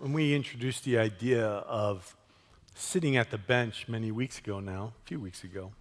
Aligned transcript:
when 0.00 0.14
we 0.14 0.34
introduced 0.34 0.84
the 0.84 0.96
idea 0.96 1.46
of 1.46 2.16
sitting 2.74 3.18
at 3.18 3.30
the 3.30 3.36
bench 3.36 3.84
many 3.86 4.10
weeks 4.10 4.38
ago 4.38 4.58
now, 4.58 4.94
a 5.04 5.06
few 5.06 5.20
weeks 5.20 5.44
ago, 5.44 5.72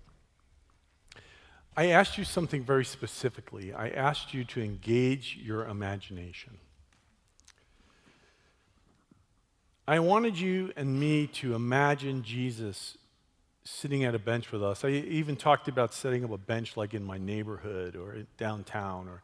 I 1.78 1.86
asked 1.86 2.18
you 2.18 2.26
something 2.26 2.62
very 2.62 2.84
specifically. 2.84 3.74
I 3.74 3.88
asked 3.88 4.34
you 4.34 4.44
to 4.44 4.62
engage 4.62 5.40
your 5.42 5.66
imagination. 5.66 6.58
I 9.88 10.00
wanted 10.00 10.38
you 10.38 10.74
and 10.76 11.00
me 11.00 11.28
to 11.36 11.56
imagine 11.56 12.22
Jesus 12.22 12.98
sitting 13.64 14.04
at 14.04 14.16
a 14.16 14.20
bench 14.20 14.52
with 14.52 14.62
us. 14.62 14.84
I 14.84 14.90
even 14.90 15.38
talked 15.38 15.70
about 15.70 15.94
setting 15.94 16.26
up 16.26 16.32
a 16.32 16.38
bench 16.38 16.76
like 16.76 16.94
in 16.94 17.06
my 17.06 17.18
neighborhood 17.18 17.96
or 17.96 18.26
downtown 18.38 19.08
or 19.08 19.24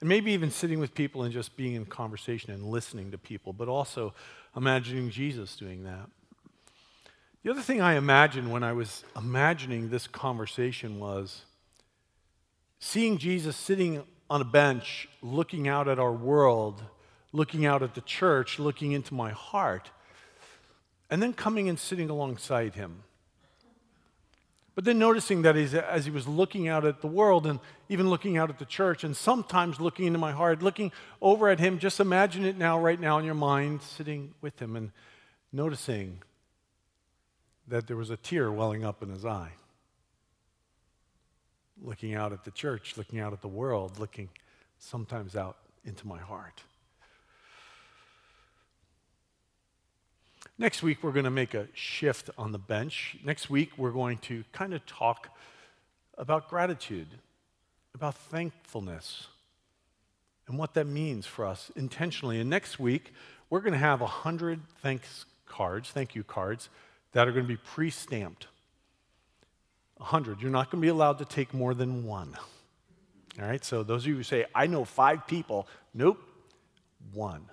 and 0.00 0.08
maybe 0.08 0.32
even 0.32 0.50
sitting 0.50 0.78
with 0.78 0.94
people 0.94 1.22
and 1.22 1.32
just 1.32 1.56
being 1.56 1.74
in 1.74 1.86
conversation 1.86 2.50
and 2.50 2.62
listening 2.62 3.10
to 3.12 3.18
people, 3.18 3.52
but 3.52 3.68
also 3.68 4.14
imagining 4.56 5.10
Jesus 5.10 5.56
doing 5.56 5.84
that. 5.84 6.08
The 7.42 7.50
other 7.50 7.62
thing 7.62 7.80
I 7.80 7.94
imagined 7.94 8.50
when 8.50 8.62
I 8.62 8.72
was 8.72 9.04
imagining 9.16 9.88
this 9.88 10.06
conversation 10.06 10.98
was 10.98 11.42
seeing 12.78 13.18
Jesus 13.18 13.56
sitting 13.56 14.02
on 14.28 14.40
a 14.40 14.44
bench, 14.44 15.08
looking 15.22 15.68
out 15.68 15.88
at 15.88 15.98
our 15.98 16.12
world, 16.12 16.82
looking 17.32 17.64
out 17.64 17.82
at 17.82 17.94
the 17.94 18.00
church, 18.00 18.58
looking 18.58 18.92
into 18.92 19.14
my 19.14 19.30
heart, 19.30 19.90
and 21.08 21.22
then 21.22 21.32
coming 21.32 21.68
and 21.68 21.78
sitting 21.78 22.10
alongside 22.10 22.74
him 22.74 23.04
but 24.76 24.84
then 24.84 24.98
noticing 24.98 25.40
that 25.42 25.56
as 25.56 26.04
he 26.04 26.10
was 26.10 26.28
looking 26.28 26.68
out 26.68 26.84
at 26.84 27.00
the 27.00 27.06
world 27.06 27.46
and 27.46 27.58
even 27.88 28.10
looking 28.10 28.36
out 28.36 28.50
at 28.50 28.58
the 28.58 28.66
church 28.66 29.04
and 29.04 29.16
sometimes 29.16 29.80
looking 29.80 30.04
into 30.04 30.18
my 30.18 30.32
heart, 30.32 30.62
looking 30.62 30.92
over 31.22 31.48
at 31.48 31.58
him, 31.58 31.78
just 31.78 31.98
imagine 31.98 32.44
it 32.44 32.58
now, 32.58 32.78
right 32.78 33.00
now 33.00 33.16
in 33.16 33.24
your 33.24 33.34
mind, 33.34 33.80
sitting 33.80 34.34
with 34.42 34.60
him 34.60 34.76
and 34.76 34.92
noticing 35.50 36.22
that 37.66 37.86
there 37.86 37.96
was 37.96 38.10
a 38.10 38.18
tear 38.18 38.52
welling 38.52 38.84
up 38.84 39.02
in 39.02 39.08
his 39.08 39.24
eye. 39.24 39.52
Looking 41.82 42.14
out 42.14 42.34
at 42.34 42.44
the 42.44 42.50
church, 42.50 42.98
looking 42.98 43.18
out 43.18 43.32
at 43.32 43.40
the 43.40 43.48
world, 43.48 43.98
looking 43.98 44.28
sometimes 44.78 45.36
out 45.36 45.56
into 45.86 46.06
my 46.06 46.18
heart. 46.18 46.62
Next 50.58 50.82
week, 50.82 51.02
we're 51.02 51.12
going 51.12 51.24
to 51.24 51.30
make 51.30 51.52
a 51.52 51.68
shift 51.74 52.30
on 52.38 52.52
the 52.52 52.58
bench. 52.58 53.18
Next 53.22 53.50
week, 53.50 53.72
we're 53.76 53.90
going 53.90 54.16
to 54.18 54.42
kind 54.52 54.72
of 54.72 54.84
talk 54.86 55.28
about 56.16 56.48
gratitude, 56.48 57.08
about 57.94 58.14
thankfulness, 58.14 59.26
and 60.48 60.58
what 60.58 60.72
that 60.74 60.86
means 60.86 61.26
for 61.26 61.44
us 61.44 61.70
intentionally. 61.76 62.40
And 62.40 62.48
next 62.48 62.78
week, 62.78 63.12
we're 63.50 63.60
going 63.60 63.74
to 63.74 63.78
have 63.78 64.00
100 64.00 64.60
thanks 64.78 65.26
cards, 65.44 65.90
thank 65.90 66.14
you 66.14 66.24
cards, 66.24 66.70
that 67.12 67.28
are 67.28 67.32
going 67.32 67.44
to 67.44 67.48
be 67.48 67.58
pre 67.62 67.90
stamped. 67.90 68.46
100. 69.98 70.40
You're 70.40 70.50
not 70.50 70.70
going 70.70 70.80
to 70.80 70.86
be 70.86 70.90
allowed 70.90 71.18
to 71.18 71.24
take 71.26 71.52
more 71.52 71.74
than 71.74 72.04
one. 72.04 72.36
All 73.38 73.46
right, 73.46 73.64
so 73.64 73.82
those 73.82 74.04
of 74.04 74.08
you 74.08 74.16
who 74.16 74.22
say, 74.22 74.46
I 74.54 74.66
know 74.66 74.86
five 74.86 75.26
people, 75.26 75.68
nope, 75.92 76.18
one. 77.12 77.44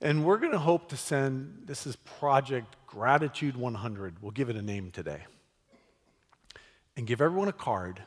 And 0.00 0.24
we're 0.24 0.36
going 0.36 0.52
to 0.52 0.58
hope 0.58 0.88
to 0.90 0.96
send, 0.96 1.62
this 1.64 1.86
is 1.86 1.96
Project 1.96 2.76
Gratitude 2.86 3.56
100. 3.56 4.16
We'll 4.20 4.30
give 4.30 4.50
it 4.50 4.56
a 4.56 4.62
name 4.62 4.90
today. 4.90 5.22
And 6.96 7.06
give 7.06 7.22
everyone 7.22 7.48
a 7.48 7.52
card 7.52 8.02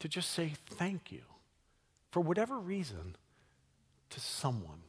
to 0.00 0.08
just 0.08 0.32
say 0.32 0.54
thank 0.66 1.12
you 1.12 1.22
for 2.10 2.20
whatever 2.20 2.58
reason 2.58 3.16
to 4.10 4.20
someone. 4.20 4.82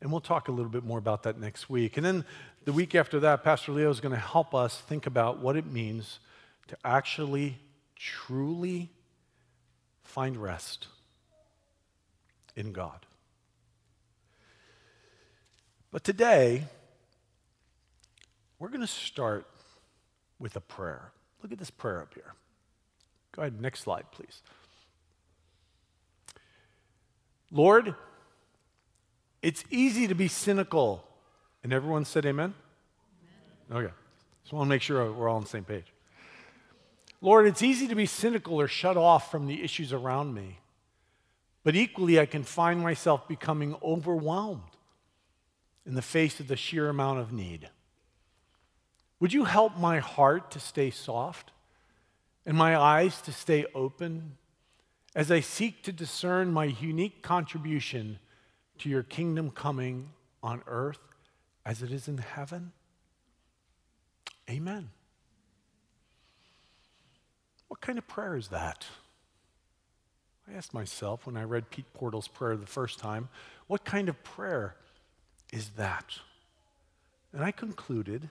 And 0.00 0.10
we'll 0.10 0.20
talk 0.20 0.48
a 0.48 0.52
little 0.52 0.70
bit 0.70 0.84
more 0.84 0.98
about 0.98 1.22
that 1.22 1.38
next 1.38 1.70
week. 1.70 1.96
And 1.96 2.04
then 2.04 2.24
the 2.64 2.72
week 2.72 2.94
after 2.96 3.20
that, 3.20 3.44
Pastor 3.44 3.70
Leo 3.72 3.90
is 3.90 4.00
going 4.00 4.14
to 4.14 4.20
help 4.20 4.54
us 4.54 4.80
think 4.80 5.06
about 5.06 5.38
what 5.38 5.56
it 5.56 5.66
means 5.66 6.18
to 6.66 6.76
actually, 6.84 7.58
truly 7.94 8.90
find 10.02 10.36
rest 10.36 10.88
in 12.56 12.72
God. 12.72 13.05
But 15.96 16.04
today, 16.04 16.62
we're 18.58 18.68
going 18.68 18.82
to 18.82 18.86
start 18.86 19.46
with 20.38 20.54
a 20.54 20.60
prayer. 20.60 21.10
Look 21.42 21.52
at 21.52 21.58
this 21.58 21.70
prayer 21.70 22.02
up 22.02 22.12
here. 22.12 22.34
Go 23.32 23.40
ahead, 23.40 23.62
next 23.62 23.80
slide, 23.80 24.04
please. 24.12 24.42
Lord, 27.50 27.94
it's 29.40 29.64
easy 29.70 30.06
to 30.06 30.14
be 30.14 30.28
cynical. 30.28 31.02
And 31.64 31.72
everyone 31.72 32.04
said 32.04 32.26
amen? 32.26 32.52
amen? 33.70 33.84
Okay. 33.86 33.94
Just 34.42 34.52
want 34.52 34.66
to 34.66 34.68
make 34.68 34.82
sure 34.82 35.10
we're 35.10 35.30
all 35.30 35.36
on 35.36 35.44
the 35.44 35.48
same 35.48 35.64
page. 35.64 35.86
Lord, 37.22 37.46
it's 37.46 37.62
easy 37.62 37.88
to 37.88 37.94
be 37.94 38.04
cynical 38.04 38.60
or 38.60 38.68
shut 38.68 38.98
off 38.98 39.30
from 39.30 39.46
the 39.46 39.64
issues 39.64 39.94
around 39.94 40.34
me. 40.34 40.58
But 41.64 41.74
equally, 41.74 42.20
I 42.20 42.26
can 42.26 42.42
find 42.42 42.82
myself 42.82 43.26
becoming 43.26 43.76
overwhelmed 43.82 44.75
in 45.86 45.94
the 45.94 46.02
face 46.02 46.40
of 46.40 46.48
the 46.48 46.56
sheer 46.56 46.88
amount 46.88 47.20
of 47.20 47.32
need. 47.32 47.70
Would 49.20 49.32
you 49.32 49.44
help 49.44 49.78
my 49.78 50.00
heart 50.00 50.50
to 50.50 50.60
stay 50.60 50.90
soft 50.90 51.52
and 52.44 52.56
my 52.56 52.76
eyes 52.76 53.20
to 53.22 53.32
stay 53.32 53.64
open 53.74 54.36
as 55.14 55.30
I 55.30 55.40
seek 55.40 55.82
to 55.84 55.92
discern 55.92 56.52
my 56.52 56.64
unique 56.64 57.22
contribution 57.22 58.18
to 58.78 58.88
your 58.90 59.02
kingdom 59.02 59.50
coming 59.50 60.10
on 60.42 60.62
earth 60.66 60.98
as 61.64 61.82
it 61.82 61.92
is 61.92 62.08
in 62.08 62.18
heaven? 62.18 62.72
Amen. 64.50 64.90
What 67.68 67.80
kind 67.80 67.98
of 67.98 68.06
prayer 68.06 68.36
is 68.36 68.48
that? 68.48 68.84
I 70.48 70.56
asked 70.56 70.74
myself 70.74 71.26
when 71.26 71.36
I 71.36 71.42
read 71.42 71.70
Pete 71.70 71.92
Portal's 71.94 72.28
prayer 72.28 72.56
the 72.56 72.66
first 72.66 72.98
time, 72.98 73.28
what 73.66 73.84
kind 73.84 74.08
of 74.08 74.22
prayer 74.22 74.76
is 75.52 75.70
that? 75.76 76.18
And 77.32 77.44
I 77.44 77.50
concluded 77.50 78.28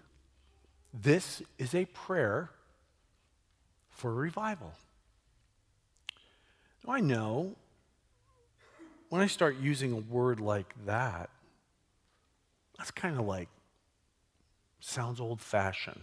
this 0.93 1.41
is 1.57 1.75
a 1.75 1.85
prayer 1.85 2.49
for 3.89 4.13
revival. 4.13 4.73
Now, 6.85 6.93
I 6.93 6.99
know 6.99 7.55
when 9.09 9.21
I 9.21 9.27
start 9.27 9.57
using 9.57 9.91
a 9.93 9.97
word 9.97 10.39
like 10.39 10.73
that, 10.85 11.29
that's 12.77 12.91
kind 12.91 13.17
of 13.17 13.25
like, 13.25 13.49
sounds 14.79 15.19
old 15.19 15.41
fashioned. 15.41 16.01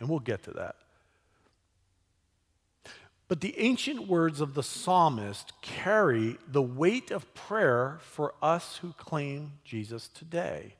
And 0.00 0.08
we'll 0.08 0.20
get 0.20 0.42
to 0.44 0.50
that. 0.52 0.76
But 3.26 3.40
the 3.40 3.58
ancient 3.58 4.06
words 4.06 4.40
of 4.40 4.54
the 4.54 4.62
psalmist 4.62 5.52
carry 5.62 6.36
the 6.46 6.62
weight 6.62 7.10
of 7.10 7.32
prayer 7.34 7.98
for 8.00 8.34
us 8.42 8.76
who 8.78 8.92
claim 8.92 9.52
Jesus 9.64 10.08
today. 10.08 10.74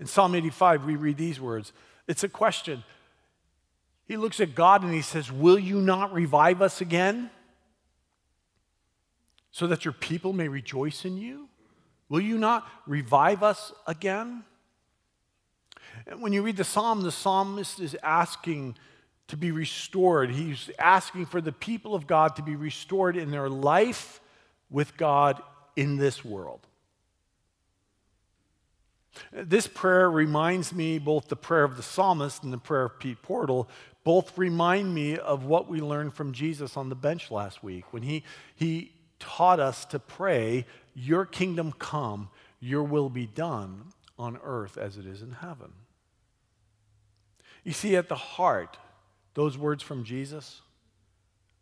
In 0.00 0.06
Psalm 0.06 0.34
85, 0.34 0.84
we 0.84 0.96
read 0.96 1.16
these 1.16 1.40
words 1.40 1.72
it's 2.08 2.24
a 2.24 2.28
question. 2.28 2.82
He 4.06 4.16
looks 4.16 4.40
at 4.40 4.54
God 4.54 4.82
and 4.82 4.92
he 4.92 5.02
says, 5.02 5.30
Will 5.30 5.58
you 5.58 5.80
not 5.80 6.12
revive 6.12 6.60
us 6.60 6.80
again? 6.80 7.30
So 9.52 9.66
that 9.68 9.84
your 9.84 9.92
people 9.92 10.32
may 10.32 10.48
rejoice 10.48 11.04
in 11.04 11.16
you? 11.16 11.48
Will 12.08 12.20
you 12.20 12.36
not 12.38 12.66
revive 12.86 13.42
us 13.42 13.72
again? 13.86 14.44
And 16.06 16.20
when 16.20 16.32
you 16.32 16.42
read 16.42 16.56
the 16.56 16.64
psalm, 16.64 17.02
the 17.02 17.12
psalmist 17.12 17.78
is 17.80 17.96
asking 18.02 18.76
to 19.28 19.36
be 19.36 19.50
restored. 19.50 20.30
He's 20.30 20.70
asking 20.78 21.26
for 21.26 21.40
the 21.40 21.52
people 21.52 21.94
of 21.94 22.06
God 22.06 22.36
to 22.36 22.42
be 22.42 22.56
restored 22.56 23.16
in 23.16 23.30
their 23.30 23.48
life 23.48 24.20
with 24.70 24.96
God 24.96 25.42
in 25.76 25.96
this 25.96 26.24
world. 26.24 26.66
This 29.32 29.66
prayer 29.66 30.10
reminds 30.10 30.72
me, 30.72 30.98
both 30.98 31.28
the 31.28 31.36
prayer 31.36 31.64
of 31.64 31.76
the 31.76 31.82
psalmist 31.82 32.42
and 32.42 32.52
the 32.52 32.58
prayer 32.58 32.84
of 32.84 32.98
Pete 32.98 33.20
Portal, 33.22 33.68
both 34.04 34.36
remind 34.36 34.94
me 34.94 35.18
of 35.18 35.44
what 35.44 35.68
we 35.68 35.80
learned 35.80 36.14
from 36.14 36.32
Jesus 36.32 36.76
on 36.76 36.88
the 36.88 36.94
bench 36.94 37.30
last 37.30 37.62
week 37.62 37.92
when 37.92 38.02
he, 38.02 38.24
he 38.54 38.92
taught 39.18 39.60
us 39.60 39.84
to 39.86 39.98
pray, 39.98 40.66
Your 40.94 41.24
kingdom 41.24 41.72
come, 41.72 42.30
your 42.58 42.82
will 42.82 43.10
be 43.10 43.26
done 43.26 43.92
on 44.18 44.38
earth 44.42 44.76
as 44.76 44.96
it 44.96 45.06
is 45.06 45.22
in 45.22 45.32
heaven. 45.32 45.72
You 47.64 47.72
see, 47.72 47.96
at 47.96 48.08
the 48.08 48.16
heart 48.16 48.76
those 49.34 49.56
words 49.56 49.82
from 49.82 50.04
Jesus, 50.04 50.60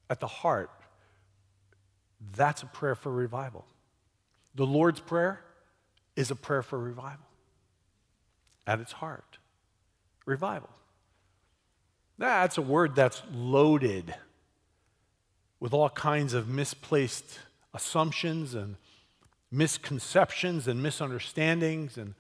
at 0.09 0.21
the 0.21 0.27
heart, 0.27 0.71
that's 2.35 2.63
a 2.63 2.67
prayer 2.67 2.95
for 2.95 3.11
revival. 3.11 3.65
The 4.55 4.67
Lord's 4.67 5.01
Prayer 5.01 5.41
is 6.17 6.31
a 6.31 6.37
prayer 6.37 6.63
for 6.63 6.79
revival. 6.79 7.27
At 8.67 8.81
its 8.81 8.93
heart, 8.93 9.39
revival. 10.27 10.69
That's 12.19 12.59
a 12.59 12.63
word 12.63 12.95
that's 12.95 13.23
loaded 13.33 14.15
with 15.59 15.73
all 15.73 15.89
kinds 15.89 16.35
of 16.35 16.49
misplaced 16.49 17.39
assumptions 17.73 18.55
and 18.55 18.77
misconceptions 19.51 20.69
and 20.69 20.83
misunderstandings. 20.83 21.97
And 21.97 22.15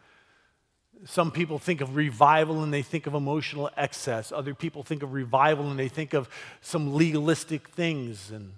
some 1.07 1.31
people 1.31 1.59
think 1.59 1.81
of 1.81 1.97
revival 1.97 2.63
and 2.63 2.73
they 2.73 2.83
think 2.83 3.07
of 3.07 3.15
emotional 3.15 3.71
excess. 3.77 4.33
Other 4.33 4.55
people 4.55 4.83
think 4.83 5.03
of 5.03 5.13
revival 5.13 5.71
and 5.71 5.79
they 5.79 5.89
think 5.89 6.13
of 6.13 6.29
some 6.61 6.95
legalistic 6.95 7.69
things. 7.71 8.31
And 8.31 8.53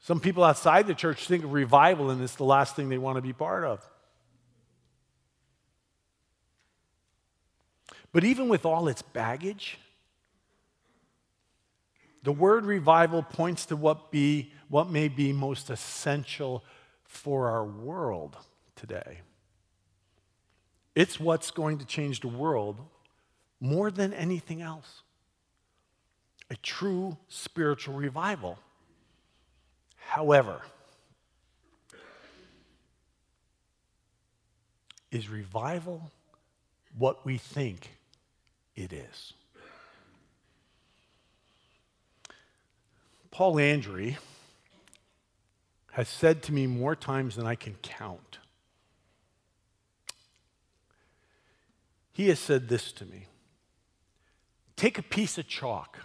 some 0.00 0.20
people 0.20 0.44
outside 0.44 0.86
the 0.86 0.94
church 0.94 1.26
think 1.26 1.44
of 1.44 1.52
revival 1.52 2.10
and 2.10 2.22
it's 2.22 2.36
the 2.36 2.44
last 2.44 2.76
thing 2.76 2.88
they 2.88 2.98
want 2.98 3.16
to 3.16 3.22
be 3.22 3.32
part 3.32 3.64
of. 3.64 3.84
But 8.12 8.24
even 8.24 8.48
with 8.48 8.64
all 8.64 8.88
its 8.88 9.02
baggage, 9.02 9.78
the 12.22 12.32
word 12.32 12.64
revival 12.64 13.22
points 13.22 13.66
to 13.66 13.76
what, 13.76 14.10
be, 14.10 14.52
what 14.68 14.88
may 14.90 15.08
be 15.08 15.32
most 15.32 15.70
essential 15.70 16.64
for 17.04 17.50
our 17.50 17.64
world 17.64 18.36
today. 18.74 19.20
It's 20.96 21.20
what's 21.20 21.50
going 21.50 21.76
to 21.78 21.84
change 21.84 22.20
the 22.20 22.28
world 22.28 22.80
more 23.60 23.90
than 23.90 24.14
anything 24.14 24.62
else. 24.62 25.02
A 26.50 26.56
true 26.56 27.18
spiritual 27.28 27.94
revival. 27.94 28.58
However, 29.96 30.62
is 35.10 35.28
revival 35.28 36.10
what 36.96 37.26
we 37.26 37.36
think 37.36 37.90
it 38.74 38.92
is? 38.92 39.34
Paul 43.30 43.54
Landry 43.56 44.16
has 45.92 46.08
said 46.08 46.42
to 46.44 46.54
me 46.54 46.66
more 46.66 46.96
times 46.96 47.36
than 47.36 47.46
I 47.46 47.54
can 47.54 47.74
count. 47.82 48.38
He 52.16 52.28
has 52.28 52.38
said 52.38 52.70
this 52.70 52.92
to 52.92 53.04
me 53.04 53.26
Take 54.74 54.96
a 54.96 55.02
piece 55.02 55.36
of 55.36 55.46
chalk, 55.46 55.98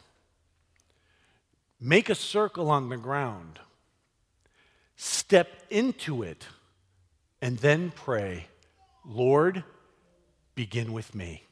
make 1.80 2.10
a 2.10 2.16
circle 2.16 2.70
on 2.70 2.90
the 2.90 2.98
ground, 2.98 3.60
step 4.98 5.48
into 5.70 6.22
it, 6.22 6.46
and 7.42 7.58
then 7.60 7.94
pray, 7.96 8.48
Lord, 9.06 9.64
begin 10.54 10.92
with 10.92 11.16
me. 11.16 11.44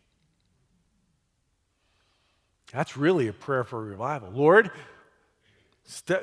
That's 2.73 2.97
really 2.97 3.29
a 3.29 3.33
prayer 3.33 3.63
for 3.63 3.81
revival. 3.81 4.29
Lord, 4.29 4.71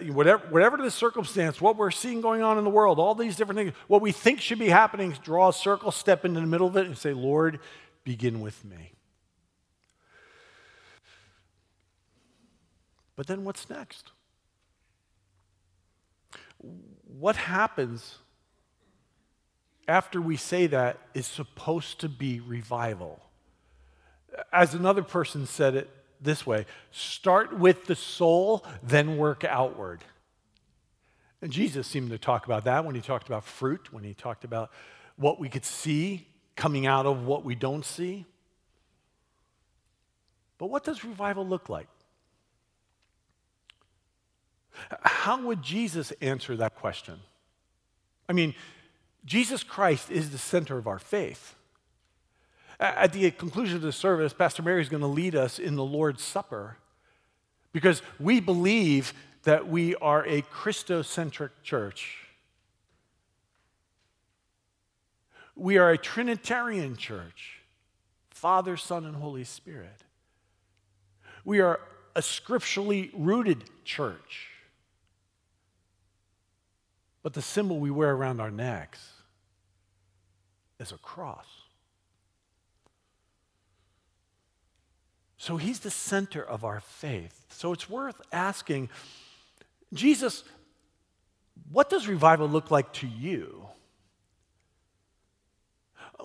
whatever, 0.09 0.47
whatever 0.51 0.77
the 0.77 0.91
circumstance, 0.91 1.59
what 1.59 1.79
we're 1.79 1.91
seeing 1.91 2.21
going 2.21 2.43
on 2.43 2.59
in 2.59 2.65
the 2.65 2.71
world, 2.71 2.99
all 2.99 3.15
these 3.15 3.35
different 3.35 3.57
things, 3.57 3.73
what 3.89 4.03
we 4.03 4.13
think 4.13 4.43
should 4.43 4.59
be 4.59 4.69
happening, 4.69 5.17
draw 5.25 5.49
a 5.49 5.55
circle, 5.55 5.91
step 5.91 6.27
into 6.27 6.39
the 6.39 6.47
middle 6.47 6.67
of 6.67 6.77
it, 6.77 6.85
and 6.85 6.99
say, 6.99 7.15
Lord, 7.15 7.61
begin 8.07 8.41
with 8.41 8.65
me. 8.65 8.93
But 13.17 13.27
then 13.27 13.45
what's 13.45 13.69
next? 13.69 14.13
What 17.03 17.35
happens 17.35 18.19
after 19.89 20.21
we 20.21 20.37
say 20.37 20.69
that 20.69 20.99
is 21.15 21.27
supposed 21.27 22.01
to 22.01 22.09
be 22.09 22.39
revival. 22.39 23.21
As 24.53 24.73
another 24.73 25.03
person 25.03 25.47
said 25.47 25.75
it 25.75 25.91
this 26.21 26.47
way 26.47 26.65
start 26.93 27.59
with 27.59 27.87
the 27.87 27.97
soul, 27.97 28.65
then 28.83 29.17
work 29.17 29.43
outward. 29.45 30.05
And 31.43 31.53
Jesus 31.53 31.89
seemed 31.89 32.11
to 32.11 32.19
talk 32.19 32.47
about 32.47 32.65
that 32.65 32.85
when 32.85 32.95
he 32.95 33.01
talked 33.01 33.27
about 33.27 33.45
fruit, 33.45 33.93
when 33.93 34.05
he 34.05 34.15
talked 34.15 34.45
about 34.45 34.71
what 35.17 35.41
we 35.41 35.49
could 35.49 35.65
see 35.65 36.29
coming 36.57 36.87
out 36.87 37.07
of 37.07 37.25
what 37.25 37.45
we 37.45 37.55
don't 37.55 37.85
see. 37.85 38.25
But 40.59 40.67
what 40.67 40.85
does 40.85 41.05
revival 41.05 41.47
look 41.47 41.69
like? 41.69 41.87
How 45.03 45.41
would 45.43 45.63
Jesus 45.63 46.13
answer 46.21 46.57
that 46.57 46.75
question? 46.75 47.21
I 48.29 48.33
mean, 48.33 48.55
Jesus 49.25 49.63
Christ 49.63 50.11
is 50.11 50.31
the 50.31 50.39
center 50.39 50.79
of 50.79 50.87
our 50.87 50.99
faith. 50.99 51.55
At 52.79 53.13
the 53.13 53.31
conclusion 53.31 53.77
of 53.77 53.83
the 53.83 53.93
service, 53.93 54.33
Pastor 54.33 54.63
Mary 54.63 54.83
is 54.83 54.89
going 54.89 55.01
to 55.01 55.07
lead 55.07 55.35
us 55.35 55.59
in 55.59 55.77
the 55.77 55.85
Lord's 55.85 56.23
Supper 56.23 56.77
because 57.73 58.03
we 58.21 58.41
believe 58.41 59.15
that 59.45 59.69
we 59.69 59.95
are 59.97 60.27
a 60.27 60.43
Christocentric 60.43 61.51
church. 61.63 62.26
We 65.57 65.79
are 65.79 65.91
a 65.91 65.99
Trinitarian 65.99 66.97
church 66.97 67.61
Father, 68.31 68.77
Son, 68.77 69.07
and 69.07 69.17
Holy 69.17 69.45
Spirit. 69.45 70.05
We 71.45 71.61
are 71.61 71.81
a 72.15 72.21
scripturally 72.21 73.11
rooted 73.15 73.65
church. 73.85 74.51
But 77.23 77.33
the 77.33 77.43
symbol 77.43 77.79
we 77.79 77.91
wear 77.91 78.13
around 78.13 78.41
our 78.41 78.51
necks 78.51 79.01
is 80.79 80.93
a 80.93 80.99
cross. 80.99 81.47
So 85.39 85.57
he's 85.57 85.81
the 85.81 85.91
center 85.91 86.43
of 86.43 86.63
our 86.63 86.81
faith. 86.81 87.47
So 87.49 87.73
it's 87.73 87.89
worth 87.89 88.21
asking 88.33 88.91
Jesus, 89.95 90.45
what 91.71 91.89
does 91.89 92.07
revival 92.07 92.49
look 92.49 92.71
like 92.71 92.93
to 92.95 93.07
you? 93.07 93.66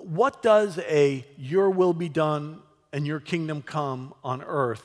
What 0.04 0.42
does 0.42 0.80
a 0.80 1.26
your 1.38 1.70
will 1.70 1.94
be 1.94 2.10
done 2.10 2.62
and 2.92 3.06
your 3.06 3.20
kingdom 3.20 3.62
come 3.62 4.14
on 4.24 4.42
earth 4.42 4.84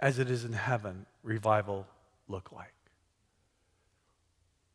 as 0.00 0.18
it 0.18 0.30
is 0.30 0.44
in 0.44 0.52
heaven 0.52 1.06
revival 1.22 1.86
look 2.28 2.52
like? 2.52 2.74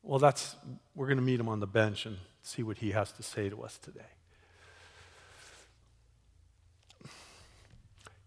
Well, 0.04 0.20
that's, 0.20 0.56
we're 0.94 1.08
going 1.08 1.18
to 1.18 1.24
meet 1.24 1.40
him 1.40 1.50
on 1.50 1.60
the 1.60 1.68
bench 1.68 2.06
and 2.06 2.18
see 2.44 2.62
what 2.62 2.78
he 2.78 2.92
has 2.92 3.12
to 3.14 3.24
say 3.24 3.50
to 3.50 3.64
us 3.64 3.78
today. 3.80 4.06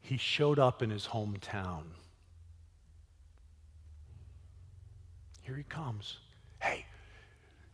he 0.08 0.16
showed 0.16 0.58
up 0.58 0.82
in 0.82 0.88
his 0.88 1.08
hometown. 1.08 1.82
Here 5.42 5.54
he 5.54 5.64
comes. 5.64 6.16
Hey, 6.62 6.86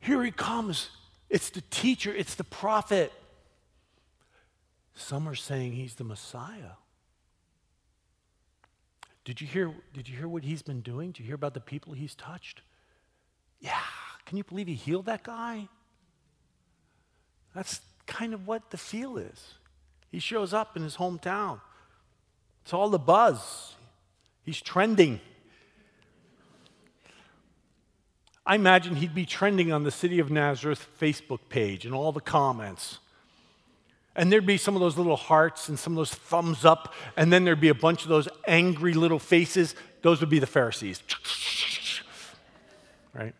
here 0.00 0.24
he 0.24 0.32
comes. 0.32 0.90
It's 1.28 1.50
the 1.50 1.62
teacher, 1.70 2.14
it's 2.14 2.34
the 2.34 2.44
prophet. 2.44 3.12
Some 4.94 5.28
are 5.28 5.34
saying 5.34 5.72
he's 5.72 5.94
the 5.94 6.04
Messiah. 6.04 6.76
Did 9.24 9.40
you 9.40 9.46
hear, 9.46 9.74
did 9.92 10.08
you 10.08 10.16
hear 10.16 10.28
what 10.28 10.44
he's 10.44 10.62
been 10.62 10.80
doing? 10.80 11.10
Did 11.10 11.20
you 11.20 11.26
hear 11.26 11.34
about 11.34 11.54
the 11.54 11.60
people 11.60 11.94
he's 11.94 12.14
touched? 12.14 12.60
Yeah. 13.58 13.80
Can 14.26 14.36
you 14.38 14.44
believe 14.44 14.66
he 14.66 14.74
healed 14.74 15.06
that 15.06 15.22
guy? 15.22 15.68
That's 17.54 17.80
kind 18.06 18.34
of 18.34 18.46
what 18.46 18.70
the 18.70 18.76
feel 18.76 19.16
is. 19.16 19.54
He 20.10 20.18
shows 20.18 20.52
up 20.52 20.76
in 20.76 20.82
his 20.82 20.96
hometown. 20.96 21.60
It's 22.62 22.72
all 22.72 22.90
the 22.90 22.98
buzz. 22.98 23.74
He's 24.42 24.60
trending. 24.60 25.20
I 28.46 28.56
imagine 28.56 28.96
he'd 28.96 29.14
be 29.14 29.24
trending 29.24 29.72
on 29.72 29.84
the 29.84 29.90
City 29.90 30.18
of 30.18 30.30
Nazareth 30.30 30.86
Facebook 31.00 31.40
page 31.48 31.86
and 31.86 31.94
all 31.94 32.12
the 32.12 32.20
comments. 32.20 32.98
And 34.16 34.30
there'd 34.30 34.46
be 34.46 34.58
some 34.58 34.76
of 34.76 34.80
those 34.80 34.96
little 34.96 35.16
hearts 35.16 35.68
and 35.68 35.78
some 35.78 35.94
of 35.94 35.96
those 35.96 36.14
thumbs 36.14 36.64
up, 36.64 36.94
and 37.16 37.32
then 37.32 37.44
there'd 37.44 37.60
be 37.60 37.68
a 37.68 37.74
bunch 37.74 38.02
of 38.02 38.08
those 38.08 38.28
angry 38.46 38.94
little 38.94 39.18
faces. 39.18 39.74
Those 40.02 40.20
would 40.20 40.30
be 40.30 40.38
the 40.38 40.46
Pharisees. 40.46 41.02
Right? 43.16 43.32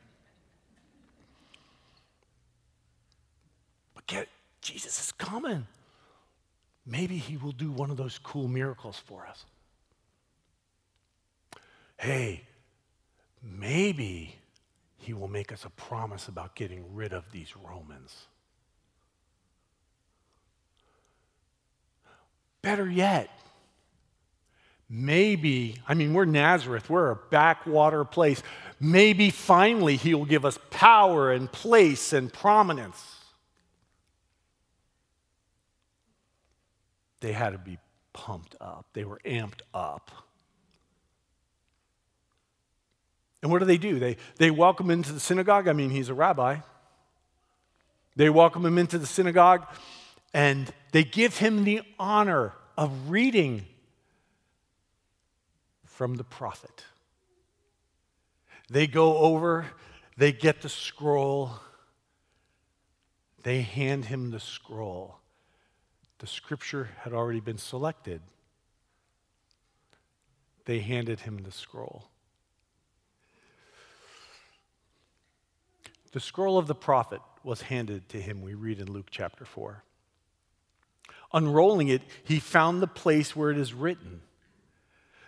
But 3.97 4.07
get 4.07 4.29
Jesus 4.61 5.07
is 5.07 5.11
coming 5.11 5.67
maybe 6.87 7.17
he 7.17 7.37
will 7.37 7.53
do 7.53 7.71
one 7.71 7.91
of 7.91 7.97
those 7.97 8.19
cool 8.19 8.49
miracles 8.49 8.99
for 8.99 9.27
us. 9.27 9.45
Hey, 11.99 12.43
maybe 13.43 14.37
he 15.05 15.13
will 15.13 15.29
make 15.29 15.53
us 15.53 15.65
a 15.65 15.71
promise 15.71 16.29
about 16.29 16.55
getting 16.55 16.95
rid 16.95 17.13
of 17.13 17.31
these 17.31 17.55
Romans. 17.57 18.27
Better 22.63 22.89
yet, 22.91 23.29
maybe, 24.89 25.77
I 25.87 25.95
mean, 25.95 26.15
we're 26.15 26.25
Nazareth, 26.25 26.89
we're 26.89 27.11
a 27.11 27.17
backwater 27.31 28.05
place. 28.05 28.43
Maybe 28.81 29.31
finally 29.31 29.97
he 29.97 30.15
will 30.15 30.25
give 30.25 30.45
us 30.45 30.59
power 30.71 31.31
and 31.31 31.51
place 31.53 32.13
and 32.13 32.33
prominence. 32.33 33.15
they 37.25 37.33
had 37.33 37.55
to 37.55 37.59
be 37.59 37.79
pumped 38.13 38.55
up, 38.61 38.85
they 38.93 39.05
were 39.05 39.19
amped 39.25 39.63
up. 39.73 40.11
And 43.45 43.53
what 43.53 43.59
do 43.59 43.67
they 43.67 43.77
do? 43.77 43.99
They, 43.99 44.17
they 44.39 44.51
welcome 44.51 44.87
him 44.87 44.93
into 44.93 45.13
the 45.13 45.21
synagogue. 45.21 45.69
I 45.69 45.75
mean, 45.75 45.91
he's 45.91 46.09
a 46.09 46.15
rabbi. 46.15 46.61
They 48.17 48.31
welcome 48.31 48.65
him 48.65 48.79
into 48.79 48.99
the 48.99 49.07
synagogue 49.07 49.67
and 50.33 50.73
they 50.93 51.05
give 51.05 51.37
him 51.37 51.65
the 51.65 51.83
honor 51.99 52.55
of 52.79 53.11
reading 53.11 53.67
from 55.85 56.15
the 56.15 56.25
prophet. 56.25 56.85
They 58.71 58.87
go 58.87 59.19
over, 59.19 59.67
they 60.17 60.33
get 60.33 60.63
the 60.63 60.71
scroll, 60.71 61.51
they 63.43 63.61
hand 63.61 64.07
him 64.07 64.31
the 64.31 64.41
scroll. 64.41 65.19
The 66.21 66.27
scripture 66.27 66.89
had 67.01 67.13
already 67.13 67.41
been 67.41 67.59
selected. 67.59 68.23
They 70.65 70.79
handed 70.79 71.21
him 71.21 71.43
the 71.43 71.53
scroll. 71.53 72.09
The 76.15 76.21
scroll 76.21 76.59
of 76.59 76.69
the 76.69 76.77
prophet 76.77 77.21
was 77.43 77.63
handed 77.63 78.09
to 78.11 78.23
him, 78.23 78.41
we 78.41 78.55
read 78.55 78.79
in 78.79 78.93
Luke 78.93 79.09
chapter 79.11 79.45
4. 79.45 79.83
Unrolling 81.33 81.89
it, 81.89 82.03
he 82.23 82.39
found 82.39 82.81
the 82.81 82.87
place 82.87 83.35
where 83.35 83.51
it 83.51 83.59
is 83.59 83.75
written 83.75 84.21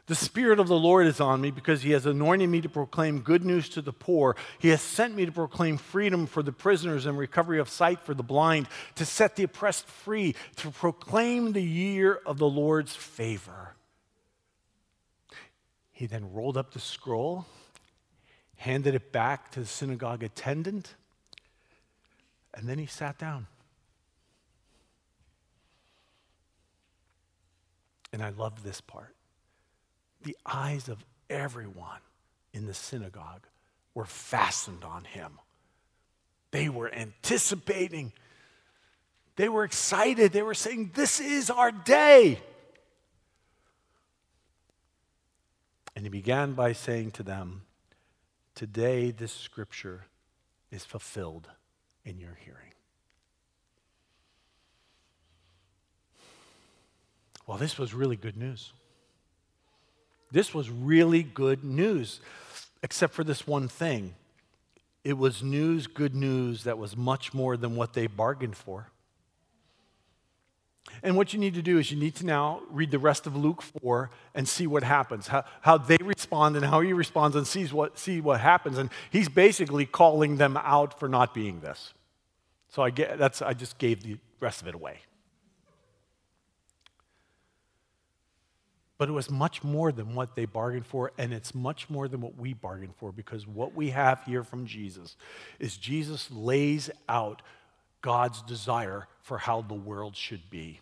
The 0.06 0.14
Spirit 0.14 0.60
of 0.60 0.68
the 0.68 0.78
Lord 0.78 1.08
is 1.08 1.20
on 1.20 1.40
me 1.40 1.50
because 1.50 1.82
he 1.82 1.90
has 1.90 2.06
anointed 2.06 2.48
me 2.48 2.60
to 2.60 2.68
proclaim 2.68 3.22
good 3.22 3.44
news 3.44 3.68
to 3.70 3.82
the 3.82 3.92
poor. 3.92 4.36
He 4.60 4.68
has 4.68 4.80
sent 4.80 5.16
me 5.16 5.26
to 5.26 5.32
proclaim 5.32 5.76
freedom 5.76 6.24
for 6.24 6.44
the 6.44 6.52
prisoners 6.52 7.04
and 7.04 7.18
recovery 7.18 7.58
of 7.58 7.68
sight 7.68 7.98
for 7.98 8.14
the 8.14 8.22
blind, 8.22 8.68
to 8.94 9.04
set 9.04 9.34
the 9.34 9.42
oppressed 9.42 9.88
free, 9.88 10.36
to 10.54 10.70
proclaim 10.70 11.50
the 11.50 11.64
year 11.64 12.20
of 12.24 12.38
the 12.38 12.48
Lord's 12.48 12.94
favor. 12.94 13.74
He 15.90 16.06
then 16.06 16.32
rolled 16.32 16.56
up 16.56 16.72
the 16.72 16.78
scroll 16.78 17.44
handed 18.56 18.94
it 18.94 19.12
back 19.12 19.50
to 19.52 19.60
the 19.60 19.66
synagogue 19.66 20.22
attendant, 20.22 20.94
and 22.54 22.68
then 22.68 22.78
he 22.78 22.86
sat 22.86 23.18
down. 23.18 23.46
And 28.12 28.22
I 28.22 28.30
love 28.30 28.62
this 28.62 28.80
part. 28.80 29.14
The 30.22 30.36
eyes 30.46 30.88
of 30.88 31.04
everyone 31.28 32.00
in 32.52 32.66
the 32.66 32.74
synagogue 32.74 33.46
were 33.94 34.06
fastened 34.06 34.84
on 34.84 35.04
him. 35.04 35.38
They 36.50 36.68
were 36.68 36.92
anticipating. 36.92 38.12
They 39.36 39.48
were 39.48 39.64
excited. 39.64 40.32
They 40.32 40.42
were 40.42 40.54
saying, 40.54 40.92
This 40.94 41.20
is 41.20 41.50
our 41.50 41.70
day. 41.70 42.40
And 45.94 46.04
he 46.04 46.08
began 46.08 46.54
by 46.54 46.72
saying 46.72 47.10
to 47.12 47.22
them, 47.22 47.65
Today, 48.56 49.10
this 49.10 49.32
scripture 49.32 50.06
is 50.70 50.82
fulfilled 50.82 51.46
in 52.06 52.18
your 52.18 52.38
hearing. 52.42 52.72
Well, 57.46 57.58
this 57.58 57.76
was 57.78 57.92
really 57.92 58.16
good 58.16 58.38
news. 58.38 58.72
This 60.32 60.54
was 60.54 60.70
really 60.70 61.22
good 61.22 61.64
news, 61.64 62.20
except 62.82 63.12
for 63.12 63.24
this 63.24 63.46
one 63.46 63.68
thing. 63.68 64.14
It 65.04 65.18
was 65.18 65.42
news, 65.42 65.86
good 65.86 66.14
news, 66.14 66.64
that 66.64 66.78
was 66.78 66.96
much 66.96 67.34
more 67.34 67.58
than 67.58 67.76
what 67.76 67.92
they 67.92 68.06
bargained 68.06 68.56
for. 68.56 68.88
And 71.02 71.16
what 71.16 71.32
you 71.32 71.38
need 71.38 71.54
to 71.54 71.62
do 71.62 71.78
is 71.78 71.90
you 71.90 71.96
need 71.96 72.14
to 72.16 72.26
now 72.26 72.60
read 72.70 72.90
the 72.90 72.98
rest 72.98 73.26
of 73.26 73.36
Luke 73.36 73.62
4 73.62 74.10
and 74.34 74.48
see 74.48 74.66
what 74.66 74.82
happens, 74.82 75.28
how, 75.28 75.44
how 75.60 75.78
they 75.78 75.98
respond 76.02 76.56
and 76.56 76.64
how 76.64 76.80
he 76.80 76.92
responds 76.92 77.36
and 77.36 77.46
sees 77.46 77.72
what, 77.72 77.98
see 77.98 78.20
what 78.20 78.40
happens. 78.40 78.78
And 78.78 78.90
he's 79.10 79.28
basically 79.28 79.86
calling 79.86 80.36
them 80.36 80.56
out 80.56 80.98
for 80.98 81.08
not 81.08 81.34
being 81.34 81.60
this. 81.60 81.92
So 82.68 82.82
I, 82.82 82.90
get, 82.90 83.18
that's, 83.18 83.42
I 83.42 83.52
just 83.52 83.78
gave 83.78 84.02
the 84.02 84.18
rest 84.40 84.62
of 84.62 84.68
it 84.68 84.74
away. 84.74 85.00
But 88.98 89.08
it 89.08 89.12
was 89.12 89.30
much 89.30 89.62
more 89.62 89.92
than 89.92 90.14
what 90.14 90.36
they 90.36 90.46
bargained 90.46 90.86
for, 90.86 91.12
and 91.18 91.32
it's 91.32 91.54
much 91.54 91.90
more 91.90 92.08
than 92.08 92.22
what 92.22 92.36
we 92.36 92.54
bargained 92.54 92.94
for 92.96 93.12
because 93.12 93.46
what 93.46 93.74
we 93.74 93.90
have 93.90 94.22
here 94.24 94.42
from 94.42 94.66
Jesus 94.66 95.16
is 95.58 95.76
Jesus 95.76 96.30
lays 96.30 96.90
out 97.08 97.42
God's 98.00 98.40
desire 98.42 99.06
for 99.20 99.38
how 99.38 99.60
the 99.60 99.74
world 99.74 100.16
should 100.16 100.48
be. 100.48 100.80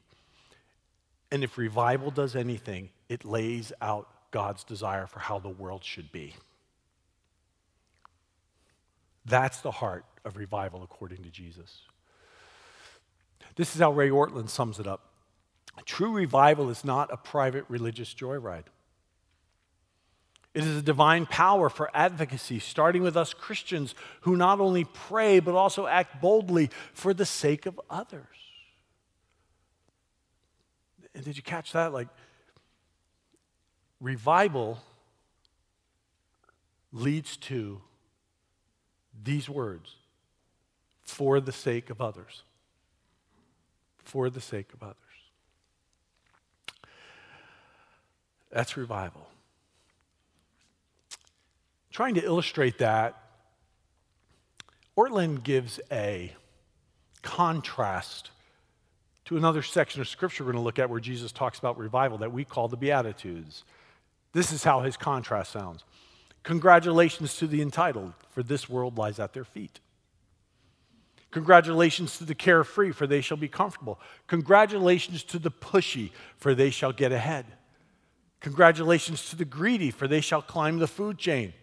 And 1.31 1.43
if 1.43 1.59
revival 1.59 2.11
does 2.11 2.37
anything, 2.37 2.91
it 3.09 3.25
lays 3.25 3.73
out 3.81 4.09
God's 4.31 4.65
desire 4.65 5.07
for 5.07 5.21
how 5.21 5.39
the 5.39 5.49
world 5.49 5.85
should 5.85 6.13
be. 6.13 6.35
That's 9.25 9.61
the 9.61 9.71
heart 9.71 10.05
of 10.25 10.37
revival 10.37 10.83
according 10.83 11.23
to 11.23 11.31
Jesus. 11.31 11.83
This 13.57 13.75
is 13.75 13.81
how 13.81 13.93
Ray 13.93 14.11
Ortlund 14.11 14.49
sums 14.49 14.79
it 14.79 14.87
up. 14.87 15.11
True 15.87 16.13
revival 16.13 16.71
is 16.71 16.85
not 16.85 17.13
a 17.13 17.17
private 17.17 17.65
religious 17.69 18.13
joyride. 18.15 18.65
It 20.55 20.63
is 20.63 20.77
a 20.77 20.83
divine 20.83 21.27
power 21.27 21.69
for 21.69 21.91
advocacy, 21.95 22.61
starting 22.61 23.03
with 23.03 23.17
us 23.17 23.35
Christians 23.35 23.95
who 24.21 24.37
not 24.37 24.61
only 24.61 24.85
pray, 24.85 25.41
but 25.41 25.55
also 25.55 25.87
act 25.87 26.21
boldly 26.21 26.71
for 26.93 27.13
the 27.13 27.27
sake 27.27 27.67
of 27.67 27.81
others. 27.91 28.27
And 31.15 31.25
did 31.25 31.37
you 31.37 31.43
catch 31.43 31.73
that? 31.73 31.93
Like, 31.93 32.09
revival 34.01 34.79
leads 36.93 37.37
to 37.37 37.81
these 39.23 39.49
words 39.49 39.97
for 41.03 41.41
the 41.41 41.53
sake 41.53 41.91
of 41.91 42.01
others. 42.01 42.43
For 44.05 44.31
the 44.31 44.41
sake 44.41 44.73
of 44.73 44.83
others. 44.83 44.97
That's 48.51 48.77
revival. 48.77 49.29
Trying 51.91 52.15
to 52.15 52.25
illustrate 52.25 52.79
that, 52.79 53.21
Ortlund 54.97 55.43
gives 55.43 55.81
a 55.91 56.33
contrast 57.23 58.31
to 59.27 59.37
another 59.37 59.63
section 59.63 60.01
of 60.01 60.09
scripture 60.09 60.45
we're 60.45 60.53
going 60.53 60.63
to 60.63 60.65
look 60.65 60.79
at 60.79 60.91
where 60.91 61.01
Jesus 61.01 61.33
talks 61.33 61.59
about 61.59 61.79
revival 61.79 62.19
that 62.19 62.33
we 62.33 62.45
call 62.45 62.69
the 62.69 62.77
Beatitudes. 62.77 63.65
This 64.33 64.53
is 64.53 64.65
how 64.65 64.81
his 64.81 64.97
contrast 64.97 65.53
sounds 65.53 65.85
Congratulations 66.43 67.37
to 67.39 67.47
the 67.47 67.63
entitled, 67.63 68.13
for 68.31 68.43
this 68.43 68.69
world 68.69 68.99
lies 68.99 69.19
at 69.19 69.33
their 69.33 69.45
feet. 69.45 69.81
Congratulations 71.31 72.19
to 72.19 72.25
the 72.25 72.35
carefree, 72.35 72.93
for 72.93 73.07
they 73.07 73.23
shall 73.23 73.39
be 73.39 73.49
comfortable. 73.49 73.99
Congratulations 74.27 75.25
to 75.25 75.39
the 75.39 75.51
pushy, 75.51 76.11
for 76.37 76.55
they 76.55 76.71
shall 76.71 76.93
get 76.93 77.13
ahead. 77.13 77.47
Congratulations 78.41 79.31
to 79.31 79.37
the 79.37 79.45
greedy, 79.47 79.91
for 79.91 80.07
they 80.07 80.21
shall 80.21 80.43
climb 80.43 80.79
the 80.79 80.87
food 80.87 81.19
chain. 81.19 81.55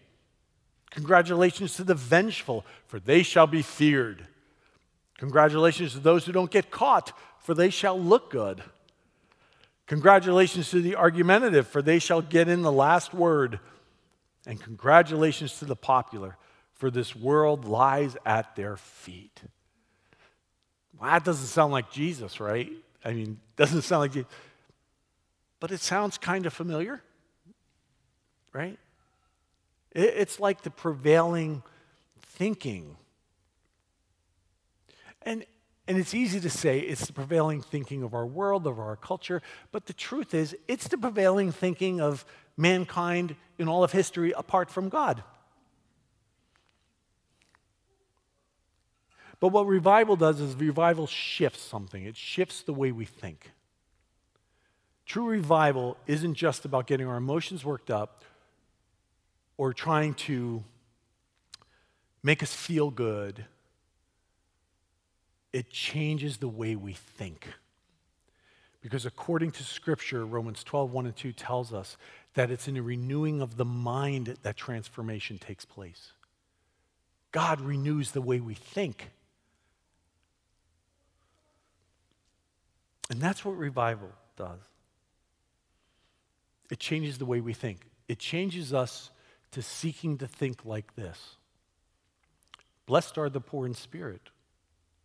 Congratulations 0.90 1.74
to 1.76 1.84
the 1.84 1.94
vengeful, 1.94 2.66
for 2.86 2.98
they 2.98 3.22
shall 3.22 3.46
be 3.46 3.62
feared. 3.62 4.26
Congratulations 5.22 5.92
to 5.92 6.00
those 6.00 6.26
who 6.26 6.32
don't 6.32 6.50
get 6.50 6.72
caught, 6.72 7.16
for 7.38 7.54
they 7.54 7.70
shall 7.70 7.96
look 7.96 8.28
good. 8.28 8.60
Congratulations 9.86 10.68
to 10.70 10.82
the 10.82 10.96
argumentative, 10.96 11.68
for 11.68 11.80
they 11.80 12.00
shall 12.00 12.20
get 12.20 12.48
in 12.48 12.62
the 12.62 12.72
last 12.72 13.14
word. 13.14 13.60
And 14.48 14.60
congratulations 14.60 15.60
to 15.60 15.64
the 15.64 15.76
popular, 15.76 16.36
for 16.72 16.90
this 16.90 17.14
world 17.14 17.66
lies 17.66 18.16
at 18.26 18.56
their 18.56 18.76
feet. 18.76 19.40
Well, 20.98 21.08
that 21.08 21.24
doesn't 21.24 21.46
sound 21.46 21.70
like 21.70 21.92
Jesus, 21.92 22.40
right? 22.40 22.72
I 23.04 23.12
mean, 23.12 23.38
doesn't 23.56 23.82
sound 23.82 24.00
like 24.00 24.12
Jesus. 24.14 24.30
But 25.60 25.70
it 25.70 25.78
sounds 25.78 26.18
kind 26.18 26.46
of 26.46 26.52
familiar, 26.52 27.00
right? 28.52 28.76
It's 29.92 30.40
like 30.40 30.62
the 30.62 30.70
prevailing 30.70 31.62
thinking. 32.22 32.96
And 35.24 35.44
and 35.88 35.98
it's 35.98 36.14
easy 36.14 36.38
to 36.40 36.50
say 36.50 36.78
it's 36.78 37.06
the 37.06 37.12
prevailing 37.12 37.60
thinking 37.60 38.02
of 38.02 38.14
our 38.14 38.26
world, 38.26 38.66
of 38.66 38.78
our 38.78 38.96
culture, 38.96 39.42
but 39.72 39.86
the 39.86 39.92
truth 39.92 40.32
is, 40.32 40.56
it's 40.68 40.86
the 40.88 40.96
prevailing 40.96 41.50
thinking 41.50 42.00
of 42.00 42.24
mankind 42.56 43.34
in 43.58 43.68
all 43.68 43.82
of 43.82 43.90
history 43.90 44.32
apart 44.32 44.70
from 44.70 44.88
God. 44.88 45.24
But 49.40 49.48
what 49.48 49.66
revival 49.66 50.14
does 50.14 50.40
is 50.40 50.54
revival 50.54 51.08
shifts 51.08 51.62
something, 51.62 52.04
it 52.04 52.16
shifts 52.16 52.62
the 52.62 52.72
way 52.72 52.92
we 52.92 53.04
think. 53.04 53.50
True 55.04 55.26
revival 55.26 55.96
isn't 56.06 56.34
just 56.34 56.64
about 56.64 56.86
getting 56.86 57.08
our 57.08 57.16
emotions 57.16 57.64
worked 57.64 57.90
up 57.90 58.24
or 59.56 59.74
trying 59.74 60.14
to 60.14 60.62
make 62.22 62.40
us 62.40 62.54
feel 62.54 62.92
good 62.92 63.44
it 65.52 65.70
changes 65.70 66.38
the 66.38 66.48
way 66.48 66.76
we 66.76 66.92
think. 66.92 67.48
Because 68.80 69.06
according 69.06 69.52
to 69.52 69.62
Scripture, 69.62 70.26
Romans 70.26 70.64
12, 70.64 70.92
1 70.92 71.06
and 71.06 71.16
2 71.16 71.32
tells 71.32 71.72
us 71.72 71.96
that 72.34 72.50
it's 72.50 72.66
in 72.66 72.74
the 72.74 72.82
renewing 72.82 73.40
of 73.40 73.56
the 73.56 73.64
mind 73.64 74.36
that 74.42 74.56
transformation 74.56 75.38
takes 75.38 75.64
place. 75.64 76.12
God 77.30 77.60
renews 77.60 78.10
the 78.10 78.20
way 78.20 78.40
we 78.40 78.54
think. 78.54 79.10
And 83.10 83.20
that's 83.20 83.44
what 83.44 83.56
revival 83.56 84.10
does. 84.36 84.60
It 86.70 86.78
changes 86.78 87.18
the 87.18 87.26
way 87.26 87.40
we 87.40 87.52
think. 87.52 87.86
It 88.08 88.18
changes 88.18 88.72
us 88.72 89.10
to 89.52 89.62
seeking 89.62 90.18
to 90.18 90.26
think 90.26 90.64
like 90.64 90.94
this 90.96 91.36
Blessed 92.86 93.16
are 93.18 93.30
the 93.30 93.40
poor 93.40 93.66
in 93.66 93.74
spirit, 93.74 94.30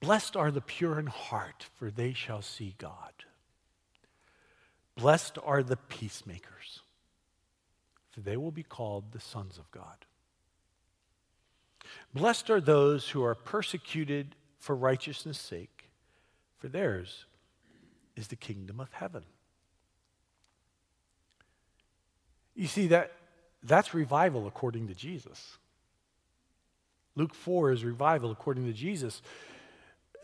Blessed 0.00 0.36
are 0.36 0.50
the 0.50 0.60
pure 0.60 0.98
in 0.98 1.06
heart, 1.06 1.66
for 1.74 1.90
they 1.90 2.12
shall 2.12 2.42
see 2.42 2.74
God. 2.78 3.12
Blessed 4.96 5.38
are 5.44 5.62
the 5.62 5.76
peacemakers, 5.76 6.80
for 8.10 8.20
they 8.20 8.36
will 8.36 8.50
be 8.50 8.62
called 8.62 9.12
the 9.12 9.20
sons 9.20 9.58
of 9.58 9.70
God. 9.70 10.06
Blessed 12.14 12.50
are 12.50 12.60
those 12.60 13.10
who 13.10 13.22
are 13.22 13.34
persecuted 13.34 14.34
for 14.58 14.74
righteousness' 14.74 15.38
sake, 15.38 15.90
for 16.58 16.68
theirs 16.68 17.26
is 18.16 18.28
the 18.28 18.36
kingdom 18.36 18.80
of 18.80 18.92
heaven. 18.92 19.22
You 22.54 22.66
see, 22.66 22.86
that, 22.88 23.12
that's 23.62 23.92
revival 23.92 24.46
according 24.46 24.88
to 24.88 24.94
Jesus. 24.94 25.58
Luke 27.14 27.34
4 27.34 27.72
is 27.72 27.84
revival 27.84 28.30
according 28.30 28.64
to 28.66 28.72
Jesus. 28.72 29.20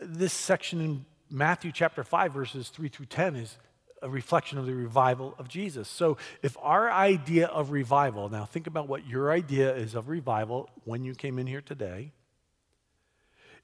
This 0.05 0.33
section 0.33 0.81
in 0.81 1.05
Matthew 1.29 1.71
chapter 1.71 2.03
5, 2.03 2.33
verses 2.33 2.69
3 2.69 2.89
through 2.89 3.05
10, 3.07 3.35
is 3.35 3.57
a 4.01 4.09
reflection 4.09 4.57
of 4.57 4.65
the 4.65 4.73
revival 4.73 5.33
of 5.39 5.47
Jesus. 5.47 5.87
So, 5.87 6.17
if 6.41 6.57
our 6.61 6.91
idea 6.91 7.47
of 7.47 7.71
revival, 7.71 8.29
now 8.29 8.45
think 8.45 8.67
about 8.67 8.87
what 8.87 9.07
your 9.07 9.31
idea 9.31 9.73
is 9.73 9.95
of 9.95 10.09
revival 10.09 10.69
when 10.83 11.03
you 11.03 11.15
came 11.15 11.39
in 11.39 11.47
here 11.47 11.61
today. 11.61 12.11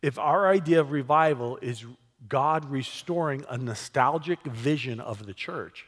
If 0.02 0.18
our 0.18 0.48
idea 0.48 0.80
of 0.80 0.92
revival 0.92 1.60
is 1.62 1.86
God 2.28 2.66
restoring 2.66 3.44
a 3.50 3.58
nostalgic 3.58 4.42
vision 4.44 5.00
of 5.00 5.26
the 5.26 5.34
church, 5.34 5.86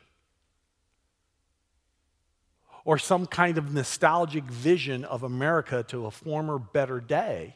or 2.84 2.98
some 2.98 3.26
kind 3.26 3.58
of 3.58 3.74
nostalgic 3.74 4.44
vision 4.44 5.06
of 5.06 5.24
America 5.24 5.84
to 5.90 6.08
a 6.08 6.12
former 6.12 6.58
better 6.58 7.00
day, 7.00 7.56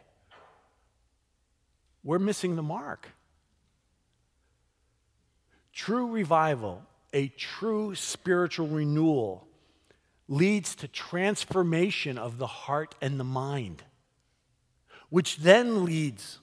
we're 2.06 2.20
missing 2.20 2.56
the 2.56 2.64
mark. 2.64 3.10
True 5.74 6.08
revival, 6.12 6.84
a 7.12 7.28
true 7.30 7.96
spiritual 7.96 8.68
renewal, 8.68 9.46
leads 10.30 10.76
to 10.76 10.88
transformation 10.88 12.18
of 12.18 12.38
the 12.38 12.48
heart 12.48 12.96
and 13.02 13.20
the 13.20 13.26
mind, 13.26 13.84
which 15.10 15.38
then 15.38 15.84
leads 15.84 16.40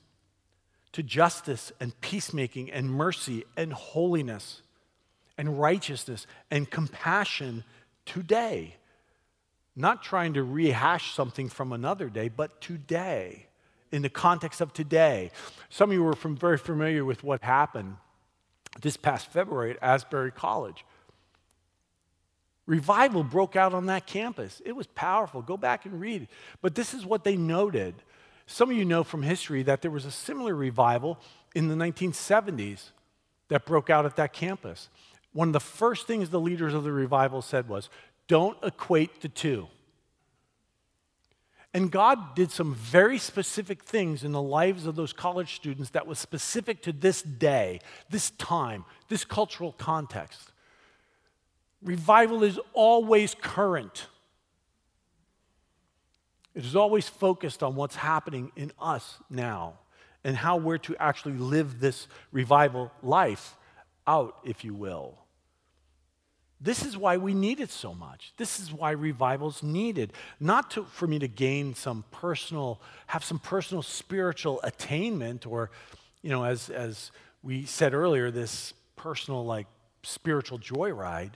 to 0.92 1.02
justice 1.02 1.72
and 1.80 1.98
peacemaking 2.02 2.70
and 2.70 2.90
mercy 2.90 3.44
and 3.56 3.72
holiness 3.72 4.62
and 5.38 5.58
righteousness 5.58 6.26
and 6.50 6.70
compassion 6.70 7.64
today. 8.04 8.76
Not 9.74 10.02
trying 10.02 10.34
to 10.34 10.42
rehash 10.42 11.14
something 11.14 11.48
from 11.48 11.72
another 11.72 12.10
day, 12.10 12.28
but 12.28 12.60
today, 12.60 13.46
in 13.92 14.02
the 14.02 14.08
context 14.08 14.60
of 14.60 14.72
today. 14.72 15.30
Some 15.68 15.90
of 15.90 15.94
you 15.94 16.02
were 16.02 16.14
from, 16.14 16.36
very 16.36 16.58
familiar 16.58 17.04
with 17.04 17.22
what 17.22 17.42
happened 17.42 17.96
this 18.80 18.96
past 18.96 19.30
February 19.30 19.72
at 19.72 19.78
Asbury 19.82 20.32
College. 20.32 20.84
Revival 22.66 23.22
broke 23.22 23.54
out 23.54 23.74
on 23.74 23.86
that 23.86 24.06
campus. 24.06 24.62
It 24.64 24.72
was 24.72 24.86
powerful. 24.88 25.42
Go 25.42 25.56
back 25.56 25.84
and 25.84 26.00
read. 26.00 26.28
But 26.62 26.74
this 26.74 26.94
is 26.94 27.04
what 27.04 27.24
they 27.24 27.36
noted. 27.36 27.94
Some 28.46 28.70
of 28.70 28.76
you 28.76 28.84
know 28.84 29.04
from 29.04 29.22
history 29.22 29.62
that 29.64 29.82
there 29.82 29.90
was 29.90 30.04
a 30.04 30.10
similar 30.10 30.54
revival 30.54 31.18
in 31.54 31.68
the 31.68 31.74
1970s 31.74 32.90
that 33.48 33.66
broke 33.66 33.90
out 33.90 34.06
at 34.06 34.16
that 34.16 34.32
campus. 34.32 34.88
One 35.32 35.48
of 35.48 35.52
the 35.52 35.60
first 35.60 36.06
things 36.06 36.30
the 36.30 36.40
leaders 36.40 36.72
of 36.72 36.84
the 36.84 36.92
revival 36.92 37.42
said 37.42 37.68
was, 37.68 37.90
don't 38.28 38.56
equate 38.62 39.20
the 39.20 39.28
two. 39.28 39.68
And 41.74 41.90
God 41.90 42.34
did 42.34 42.50
some 42.50 42.74
very 42.74 43.18
specific 43.18 43.82
things 43.82 44.24
in 44.24 44.32
the 44.32 44.42
lives 44.42 44.86
of 44.86 44.94
those 44.94 45.12
college 45.12 45.54
students 45.54 45.90
that 45.90 46.06
was 46.06 46.18
specific 46.18 46.82
to 46.82 46.92
this 46.92 47.22
day, 47.22 47.80
this 48.10 48.30
time, 48.32 48.84
this 49.08 49.24
cultural 49.24 49.72
context. 49.72 50.52
Revival 51.82 52.42
is 52.42 52.60
always 52.74 53.34
current. 53.34 54.06
It 56.54 56.64
is 56.64 56.76
always 56.76 57.08
focused 57.08 57.62
on 57.62 57.74
what's 57.74 57.96
happening 57.96 58.52
in 58.54 58.72
us 58.78 59.18
now 59.30 59.78
and 60.24 60.36
how 60.36 60.58
we're 60.58 60.78
to 60.78 60.94
actually 60.98 61.38
live 61.38 61.80
this 61.80 62.06
revival 62.30 62.92
life 63.02 63.56
out, 64.06 64.36
if 64.44 64.62
you 64.62 64.74
will. 64.74 65.21
This 66.62 66.84
is 66.84 66.96
why 66.96 67.16
we 67.16 67.34
need 67.34 67.58
it 67.58 67.70
so 67.70 67.92
much. 67.92 68.32
This 68.36 68.60
is 68.60 68.72
why 68.72 68.92
revival's 68.92 69.64
needed. 69.64 70.12
Not 70.38 70.70
to, 70.72 70.84
for 70.84 71.08
me 71.08 71.18
to 71.18 71.26
gain 71.26 71.74
some 71.74 72.04
personal, 72.12 72.80
have 73.08 73.24
some 73.24 73.40
personal 73.40 73.82
spiritual 73.82 74.60
attainment, 74.62 75.44
or, 75.44 75.72
you 76.22 76.30
know, 76.30 76.44
as, 76.44 76.70
as 76.70 77.10
we 77.42 77.64
said 77.64 77.94
earlier, 77.94 78.30
this 78.30 78.74
personal, 78.94 79.44
like, 79.44 79.66
spiritual 80.04 80.58
joyride. 80.60 81.32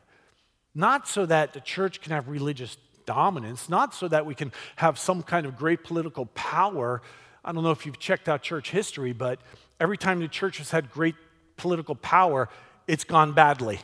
Not 0.76 1.08
so 1.08 1.26
that 1.26 1.54
the 1.54 1.60
church 1.60 2.00
can 2.00 2.12
have 2.12 2.28
religious 2.28 2.76
dominance, 3.04 3.68
not 3.68 3.94
so 3.94 4.06
that 4.06 4.26
we 4.26 4.34
can 4.34 4.52
have 4.76 4.96
some 4.96 5.24
kind 5.24 5.44
of 5.44 5.56
great 5.56 5.82
political 5.82 6.26
power. 6.26 7.02
I 7.44 7.50
don't 7.50 7.64
know 7.64 7.72
if 7.72 7.84
you've 7.84 7.98
checked 7.98 8.28
out 8.28 8.42
church 8.42 8.70
history, 8.70 9.12
but 9.12 9.40
every 9.80 9.96
time 9.98 10.20
the 10.20 10.28
church 10.28 10.58
has 10.58 10.70
had 10.70 10.90
great 10.90 11.16
political 11.56 11.96
power, 11.96 12.48
it's 12.86 13.04
gone 13.04 13.32
badly. 13.32 13.80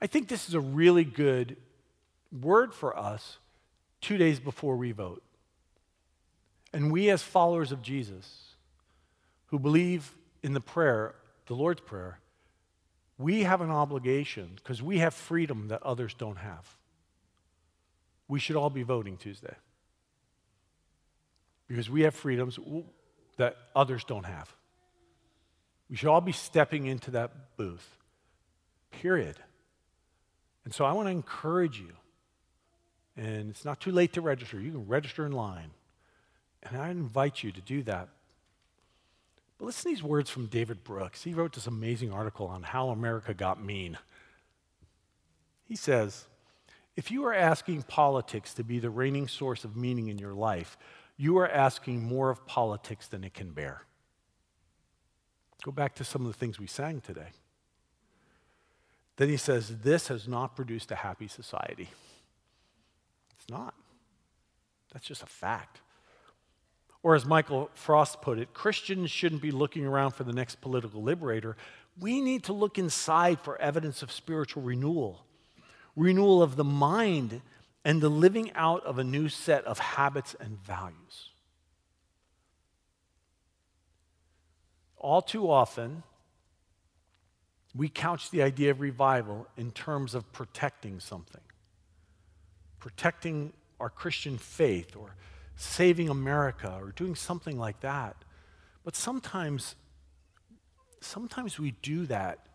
I 0.00 0.06
think 0.06 0.28
this 0.28 0.48
is 0.48 0.54
a 0.54 0.60
really 0.60 1.04
good 1.04 1.56
word 2.40 2.74
for 2.74 2.96
us 2.96 3.38
two 4.00 4.16
days 4.16 4.38
before 4.38 4.76
we 4.76 4.92
vote. 4.92 5.22
And 6.72 6.92
we, 6.92 7.10
as 7.10 7.22
followers 7.22 7.72
of 7.72 7.82
Jesus, 7.82 8.54
who 9.46 9.58
believe 9.58 10.14
in 10.42 10.52
the 10.52 10.60
prayer, 10.60 11.14
the 11.46 11.54
Lord's 11.54 11.80
Prayer, 11.80 12.20
we 13.16 13.42
have 13.42 13.60
an 13.60 13.70
obligation 13.70 14.52
because 14.56 14.82
we 14.82 14.98
have 14.98 15.14
freedom 15.14 15.68
that 15.68 15.82
others 15.82 16.14
don't 16.14 16.36
have. 16.36 16.76
We 18.28 18.38
should 18.38 18.56
all 18.56 18.70
be 18.70 18.82
voting 18.82 19.16
Tuesday 19.16 19.56
because 21.66 21.90
we 21.90 22.02
have 22.02 22.14
freedoms 22.14 22.58
that 23.36 23.56
others 23.74 24.04
don't 24.04 24.24
have. 24.24 24.54
We 25.90 25.96
should 25.96 26.08
all 26.08 26.20
be 26.20 26.32
stepping 26.32 26.86
into 26.86 27.10
that 27.12 27.56
booth, 27.56 27.96
period. 28.90 29.36
And 30.68 30.74
so 30.74 30.84
I 30.84 30.92
want 30.92 31.06
to 31.06 31.12
encourage 31.12 31.80
you. 31.80 31.94
And 33.16 33.48
it's 33.48 33.64
not 33.64 33.80
too 33.80 33.90
late 33.90 34.12
to 34.12 34.20
register. 34.20 34.60
You 34.60 34.72
can 34.72 34.86
register 34.86 35.24
in 35.24 35.32
line. 35.32 35.70
And 36.62 36.76
I 36.76 36.90
invite 36.90 37.42
you 37.42 37.50
to 37.52 37.60
do 37.62 37.82
that. 37.84 38.10
But 39.56 39.64
listen 39.64 39.84
to 39.84 39.96
these 39.96 40.02
words 40.02 40.28
from 40.28 40.44
David 40.44 40.84
Brooks. 40.84 41.22
He 41.22 41.32
wrote 41.32 41.54
this 41.54 41.66
amazing 41.66 42.12
article 42.12 42.48
on 42.48 42.64
how 42.64 42.90
America 42.90 43.32
got 43.32 43.64
mean. 43.64 43.96
He 45.64 45.74
says, 45.74 46.26
if 46.96 47.10
you 47.10 47.24
are 47.24 47.32
asking 47.32 47.84
politics 47.84 48.52
to 48.52 48.62
be 48.62 48.78
the 48.78 48.90
reigning 48.90 49.26
source 49.26 49.64
of 49.64 49.74
meaning 49.74 50.08
in 50.08 50.18
your 50.18 50.34
life, 50.34 50.76
you 51.16 51.38
are 51.38 51.48
asking 51.48 52.02
more 52.02 52.28
of 52.28 52.44
politics 52.44 53.08
than 53.08 53.24
it 53.24 53.32
can 53.32 53.52
bear. 53.52 53.84
Go 55.64 55.72
back 55.72 55.94
to 55.94 56.04
some 56.04 56.26
of 56.26 56.28
the 56.30 56.38
things 56.38 56.60
we 56.60 56.66
sang 56.66 57.00
today. 57.00 57.28
Then 59.18 59.28
he 59.28 59.36
says, 59.36 59.80
This 59.82 60.08
has 60.08 60.26
not 60.26 60.56
produced 60.56 60.90
a 60.90 60.94
happy 60.94 61.28
society. 61.28 61.88
It's 63.36 63.50
not. 63.50 63.74
That's 64.92 65.06
just 65.06 65.22
a 65.22 65.26
fact. 65.26 65.80
Or 67.02 67.14
as 67.14 67.26
Michael 67.26 67.68
Frost 67.74 68.22
put 68.22 68.38
it, 68.38 68.54
Christians 68.54 69.10
shouldn't 69.10 69.42
be 69.42 69.50
looking 69.50 69.84
around 69.84 70.12
for 70.12 70.24
the 70.24 70.32
next 70.32 70.60
political 70.60 71.02
liberator. 71.02 71.56
We 71.98 72.20
need 72.20 72.44
to 72.44 72.52
look 72.52 72.78
inside 72.78 73.40
for 73.40 73.60
evidence 73.60 74.02
of 74.02 74.12
spiritual 74.12 74.62
renewal, 74.62 75.24
renewal 75.96 76.40
of 76.40 76.54
the 76.54 76.64
mind, 76.64 77.40
and 77.84 78.00
the 78.00 78.08
living 78.08 78.52
out 78.54 78.84
of 78.84 78.98
a 78.98 79.04
new 79.04 79.28
set 79.28 79.64
of 79.64 79.80
habits 79.80 80.36
and 80.38 80.62
values. 80.64 81.30
All 84.96 85.22
too 85.22 85.50
often, 85.50 86.04
we 87.74 87.88
couch 87.88 88.30
the 88.30 88.42
idea 88.42 88.70
of 88.70 88.80
revival 88.80 89.46
in 89.56 89.70
terms 89.70 90.14
of 90.14 90.30
protecting 90.32 91.00
something, 91.00 91.42
protecting 92.78 93.52
our 93.78 93.90
Christian 93.90 94.38
faith 94.38 94.96
or 94.96 95.14
saving 95.56 96.08
America 96.08 96.78
or 96.80 96.92
doing 96.92 97.14
something 97.14 97.58
like 97.58 97.80
that. 97.80 98.16
But 98.84 98.96
sometimes, 98.96 99.74
sometimes 101.00 101.58
we 101.58 101.72
do 101.82 102.06
that 102.06 102.46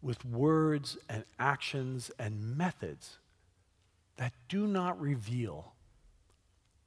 with 0.00 0.24
words 0.24 0.98
and 1.08 1.24
actions 1.38 2.10
and 2.18 2.56
methods 2.56 3.18
that 4.16 4.32
do 4.48 4.66
not 4.66 5.00
reveal 5.00 5.72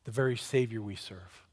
the 0.03 0.11
very 0.11 0.38
Savior 0.38 0.81
we 0.81 0.95
serve. 0.95 1.45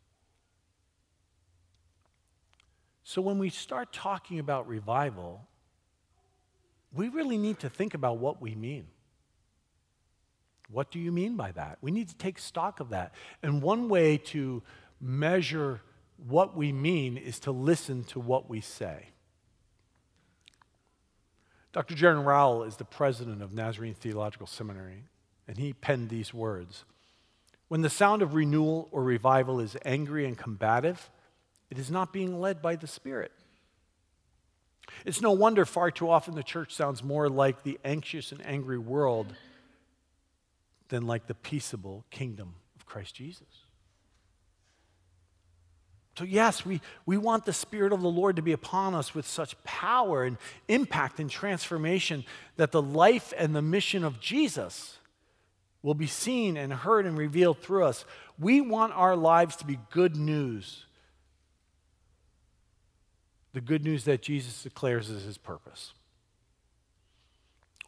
So 3.04 3.20
when 3.20 3.38
we 3.38 3.48
start 3.48 3.92
talking 3.92 4.38
about 4.38 4.68
revival, 4.68 5.46
we 6.94 7.08
really 7.08 7.38
need 7.38 7.58
to 7.60 7.70
think 7.70 7.94
about 7.94 8.18
what 8.18 8.40
we 8.40 8.54
mean. 8.54 8.86
What 10.70 10.90
do 10.90 10.98
you 10.98 11.12
mean 11.12 11.36
by 11.36 11.52
that? 11.52 11.78
We 11.80 11.90
need 11.90 12.08
to 12.08 12.16
take 12.16 12.38
stock 12.38 12.80
of 12.80 12.90
that. 12.90 13.14
And 13.42 13.62
one 13.62 13.88
way 13.88 14.16
to 14.18 14.62
measure 15.00 15.80
what 16.26 16.56
we 16.56 16.72
mean 16.72 17.16
is 17.16 17.40
to 17.40 17.52
listen 17.52 18.04
to 18.04 18.20
what 18.20 18.48
we 18.48 18.60
say. 18.60 19.08
Dr. 21.72 21.94
Jeren 21.94 22.24
Rowell 22.24 22.64
is 22.64 22.76
the 22.76 22.84
president 22.84 23.42
of 23.42 23.52
Nazarene 23.54 23.94
Theological 23.94 24.46
Seminary, 24.46 25.04
and 25.48 25.56
he 25.58 25.72
penned 25.72 26.10
these 26.10 26.32
words 26.32 26.84
When 27.68 27.80
the 27.80 27.90
sound 27.90 28.22
of 28.22 28.34
renewal 28.34 28.88
or 28.92 29.02
revival 29.02 29.58
is 29.60 29.76
angry 29.84 30.26
and 30.26 30.36
combative, 30.36 31.10
it 31.70 31.78
is 31.78 31.90
not 31.90 32.12
being 32.12 32.40
led 32.40 32.60
by 32.60 32.76
the 32.76 32.86
Spirit. 32.86 33.32
It's 35.04 35.20
no 35.20 35.32
wonder 35.32 35.64
far 35.64 35.90
too 35.90 36.08
often 36.08 36.34
the 36.34 36.42
church 36.42 36.74
sounds 36.74 37.02
more 37.02 37.28
like 37.28 37.62
the 37.62 37.78
anxious 37.84 38.32
and 38.32 38.44
angry 38.46 38.78
world 38.78 39.32
than 40.88 41.06
like 41.06 41.26
the 41.26 41.34
peaceable 41.34 42.04
kingdom 42.10 42.54
of 42.76 42.86
Christ 42.86 43.14
Jesus. 43.14 43.46
So, 46.18 46.24
yes, 46.24 46.66
we, 46.66 46.82
we 47.06 47.16
want 47.16 47.46
the 47.46 47.54
Spirit 47.54 47.92
of 47.92 48.02
the 48.02 48.10
Lord 48.10 48.36
to 48.36 48.42
be 48.42 48.52
upon 48.52 48.94
us 48.94 49.14
with 49.14 49.26
such 49.26 49.62
power 49.64 50.24
and 50.24 50.36
impact 50.68 51.20
and 51.20 51.30
transformation 51.30 52.24
that 52.56 52.70
the 52.70 52.82
life 52.82 53.32
and 53.38 53.54
the 53.54 53.62
mission 53.62 54.04
of 54.04 54.20
Jesus 54.20 54.98
will 55.82 55.94
be 55.94 56.06
seen 56.06 56.58
and 56.58 56.72
heard 56.72 57.06
and 57.06 57.16
revealed 57.16 57.60
through 57.60 57.84
us. 57.84 58.04
We 58.38 58.60
want 58.60 58.92
our 58.92 59.16
lives 59.16 59.56
to 59.56 59.66
be 59.66 59.78
good 59.90 60.16
news. 60.16 60.84
The 63.52 63.60
good 63.60 63.84
news 63.84 64.04
that 64.04 64.22
Jesus 64.22 64.62
declares 64.62 65.10
is 65.10 65.24
his 65.24 65.38
purpose. 65.38 65.92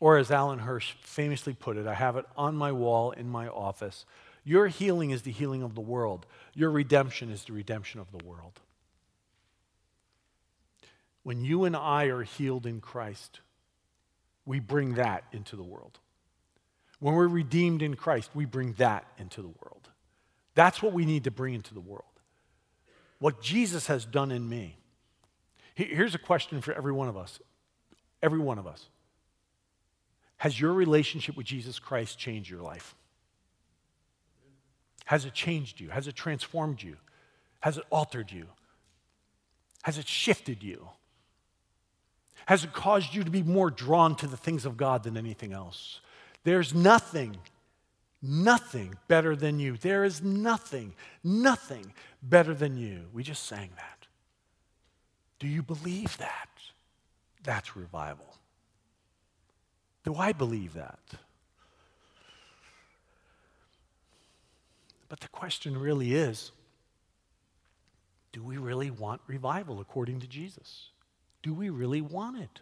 Or, 0.01 0.19
as 0.19 0.31
Alan 0.31 0.59
Hirsch 0.61 0.93
famously 1.01 1.55
put 1.55 1.77
it, 1.77 1.87
I 1.87 1.95
have 1.95 2.17
it 2.17 2.27
on 2.37 2.57
my 2.57 2.73
wall 2.73 3.13
in 3.13 3.29
my 3.29 3.49
office 3.49 4.05
your 4.45 4.69
healing 4.69 5.11
is 5.11 5.23
the 5.23 5.33
healing 5.33 5.63
of 5.63 5.75
the 5.75 5.81
world, 5.81 6.27
your 6.55 6.71
redemption 6.71 7.31
is 7.31 7.45
the 7.45 7.55
redemption 7.55 7.99
of 7.99 8.13
the 8.13 8.25
world. 8.25 8.61
When 11.23 11.43
you 11.43 11.65
and 11.65 11.75
I 11.75 12.05
are 12.05 12.23
healed 12.23 12.67
in 12.67 12.83
Christ, 12.83 13.41
we 14.45 14.61
bring 14.61 14.95
that 14.95 15.25
into 15.33 15.57
the 15.57 15.63
world. 15.63 15.99
When 17.01 17.15
we're 17.15 17.27
redeemed 17.27 17.81
in 17.81 17.97
Christ, 17.97 18.31
we 18.35 18.45
bring 18.45 18.75
that 18.75 19.07
into 19.17 19.41
the 19.41 19.49
world. 19.49 19.89
That's 20.55 20.83
what 20.83 20.93
we 20.93 21.07
need 21.07 21.25
to 21.25 21.31
bring 21.31 21.55
into 21.55 21.73
the 21.73 21.81
world. 21.81 22.05
What 23.19 23.41
Jesus 23.41 23.87
has 23.87 24.05
done 24.05 24.31
in 24.31 24.47
me. 24.47 24.77
Here's 25.75 26.15
a 26.15 26.19
question 26.19 26.61
for 26.61 26.73
every 26.73 26.93
one 26.93 27.09
of 27.09 27.17
us. 27.17 27.41
Every 28.23 28.39
one 28.39 28.59
of 28.59 28.67
us. 28.67 28.87
Has 30.39 30.61
your 30.61 30.73
relationship 30.73 31.37
with 31.37 31.47
Jesus 31.47 31.79
Christ 31.79 32.19
changed 32.19 32.51
your 32.51 32.63
life? 32.63 32.95
Has 35.07 35.25
it 35.25 35.35
changed 35.35 35.81
you? 35.81 35.91
Has 35.91 36.07
it 36.07 36.15
transformed 36.15 36.83
you? 36.83 36.97
Has 37.61 37.77
it 37.77 37.85
altered 37.91 38.31
you? 38.31 38.47
Has 39.83 39.99
it 39.99 40.09
shifted 40.09 40.63
you? 40.63 40.89
Has 42.47 42.65
it 42.65 42.73
caused 42.73 43.15
you 43.15 43.25
to 43.25 43.31
be 43.31 43.43
more 43.43 43.71
drawn 43.71 44.17
to 44.17 44.27
the 44.27 44.37
things 44.37 44.67
of 44.67 44.77
God 44.77 45.03
than 45.03 45.17
anything 45.17 45.53
else? 45.53 46.01
There's 46.45 46.75
nothing, 46.75 47.37
nothing 48.23 48.95
better 49.09 49.35
than 49.35 49.59
you. 49.59 49.77
There 49.77 50.05
is 50.05 50.23
nothing, 50.23 50.95
nothing 51.23 51.93
better 52.23 52.55
than 52.55 52.77
you. 52.77 53.07
We 53.13 53.23
just 53.23 53.45
sang 53.45 53.71
that. 53.77 53.94
Do 55.45 55.51
you 55.51 55.63
believe 55.63 56.17
that? 56.17 56.49
That's 57.43 57.77
revival. 57.77 58.39
Do 60.03 60.15
I 60.15 60.33
believe 60.33 60.73
that? 60.73 60.99
But 65.11 65.21
the 65.21 65.29
question 65.29 65.77
really 65.77 66.15
is 66.15 66.51
do 68.33 68.43
we 68.43 68.57
really 68.57 68.91
want 68.91 69.21
revival 69.27 69.83
according 69.83 70.21
to 70.21 70.27
Jesus? 70.27 70.89
Do 71.43 71.53
we 71.53 71.69
really 71.69 72.01
want 72.01 72.39
it? 72.39 72.61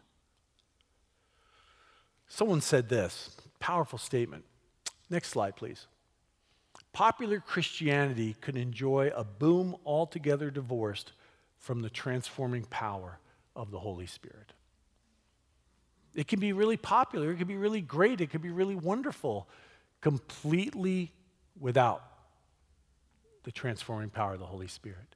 Someone 2.26 2.60
said 2.60 2.88
this 2.88 3.36
powerful 3.60 4.00
statement. 4.00 4.42
Next 5.08 5.28
slide, 5.28 5.54
please. 5.54 5.86
Popular 6.92 7.38
Christianity 7.38 8.34
could 8.40 8.56
enjoy 8.56 9.12
a 9.14 9.22
boom 9.22 9.76
altogether 9.86 10.50
divorced 10.50 11.12
from 11.62 11.80
the 11.80 11.88
transforming 11.88 12.64
power 12.64 13.20
of 13.54 13.70
the 13.70 13.78
Holy 13.78 14.06
Spirit. 14.06 14.52
It 16.12 16.26
can 16.26 16.40
be 16.40 16.52
really 16.52 16.76
popular, 16.76 17.30
it 17.30 17.38
can 17.38 17.46
be 17.46 17.56
really 17.56 17.80
great, 17.80 18.20
it 18.20 18.30
can 18.30 18.42
be 18.42 18.50
really 18.50 18.74
wonderful, 18.74 19.48
completely 20.00 21.12
without 21.58 22.02
the 23.44 23.52
transforming 23.52 24.10
power 24.10 24.34
of 24.34 24.40
the 24.40 24.46
Holy 24.46 24.66
Spirit. 24.66 25.14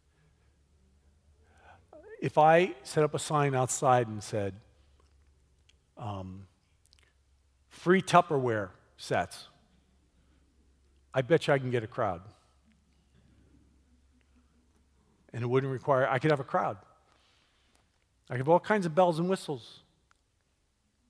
If 2.23 2.39
I 2.39 2.75
set 2.85 3.03
up 3.03 3.13
a 3.13 3.19
sign 3.19 3.55
outside 3.55 4.07
and 4.07 4.23
said, 4.23 4.55
um, 5.99 6.47
free 7.69 8.01
Tupperware 8.01 8.71
sets, 8.97 9.49
I 11.13 11.23
bet 11.23 11.49
you 11.49 11.55
I 11.55 11.59
can 11.59 11.71
get 11.73 11.83
a 11.83 11.89
crowd. 11.89 12.23
And 15.33 15.43
it 15.43 15.47
wouldn't 15.47 15.73
require, 15.73 16.09
I 16.09 16.19
could 16.19 16.31
have 16.31 16.41
a 16.41 16.45
crowd. 16.45 16.77
I 18.29 18.35
could 18.35 18.41
have 18.41 18.49
all 18.49 18.61
kinds 18.61 18.87
of 18.87 18.95
bells 18.95 19.19
and 19.19 19.29
whistles. 19.29 19.81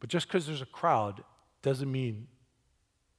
But 0.00 0.10
just 0.10 0.28
because 0.28 0.46
there's 0.46 0.62
a 0.62 0.66
crowd 0.66 1.22
doesn't 1.62 1.90
mean 1.90 2.28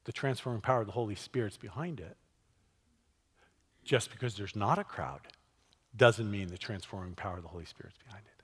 the 0.03 0.11
transforming 0.11 0.61
power 0.61 0.81
of 0.81 0.87
the 0.87 0.93
Holy 0.93 1.15
Spirit's 1.15 1.57
behind 1.57 1.99
it 1.99 2.17
just 3.87 4.11
because 4.11 4.35
there's 4.35 4.55
not 4.55 4.77
a 4.77 4.83
crowd 4.83 5.21
doesn't 5.95 6.29
mean 6.29 6.49
the 6.49 6.57
transforming 6.57 7.15
power 7.15 7.37
of 7.37 7.41
the 7.41 7.49
Holy 7.49 7.65
Spirit's 7.65 7.97
behind 8.05 8.23
it. 8.25 8.43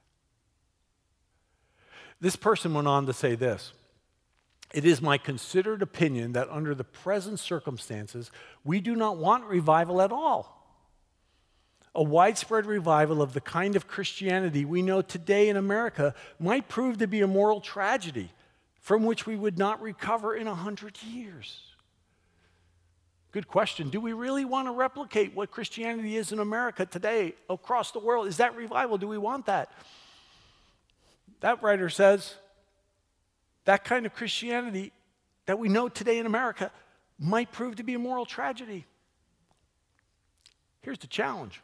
This 2.19 2.35
person 2.35 2.73
went 2.73 2.87
on 2.87 3.05
to 3.05 3.13
say 3.13 3.35
this 3.35 3.73
It 4.73 4.85
is 4.85 5.01
my 5.01 5.17
considered 5.19 5.81
opinion 5.83 6.31
that 6.33 6.49
under 6.49 6.73
the 6.73 6.85
present 6.85 7.39
circumstances, 7.39 8.31
we 8.63 8.79
do 8.79 8.95
not 8.95 9.17
want 9.17 9.43
revival 9.45 10.01
at 10.01 10.11
all. 10.11 10.62
A 11.95 12.01
widespread 12.01 12.65
revival 12.65 13.21
of 13.21 13.33
the 13.33 13.41
kind 13.41 13.75
of 13.75 13.87
Christianity 13.87 14.65
we 14.65 14.81
know 14.81 15.01
today 15.01 15.49
in 15.49 15.57
America 15.57 16.15
might 16.39 16.67
prove 16.67 16.97
to 16.97 17.07
be 17.07 17.21
a 17.21 17.27
moral 17.27 17.61
tragedy 17.61 18.31
from 18.79 19.05
which 19.05 19.25
we 19.25 19.35
would 19.35 19.57
not 19.57 19.81
recover 19.81 20.35
in 20.35 20.47
a 20.47 20.55
hundred 20.55 21.01
years. 21.03 21.61
Good 23.33 23.47
question. 23.47 23.89
Do 23.89 23.99
we 23.99 24.13
really 24.13 24.45
want 24.45 24.67
to 24.67 24.71
replicate 24.71 25.33
what 25.33 25.49
Christianity 25.49 26.17
is 26.17 26.31
in 26.31 26.37
America 26.37 26.85
today 26.85 27.33
across 27.49 27.91
the 27.91 27.97
world? 27.97 28.27
Is 28.27 28.37
that 28.37 28.55
revival? 28.55 28.99
Do 28.99 29.07
we 29.07 29.17
want 29.17 29.47
that? 29.47 29.71
That 31.39 31.63
writer 31.63 31.89
says 31.89 32.35
that 33.65 33.83
kind 33.83 34.05
of 34.05 34.13
Christianity 34.13 34.91
that 35.47 35.57
we 35.57 35.67
know 35.67 35.89
today 35.89 36.19
in 36.19 36.27
America 36.27 36.71
might 37.17 37.51
prove 37.51 37.77
to 37.77 37.83
be 37.83 37.95
a 37.95 37.99
moral 37.99 38.25
tragedy. 38.25 38.85
Here's 40.81 40.99
the 40.99 41.07
challenge 41.07 41.59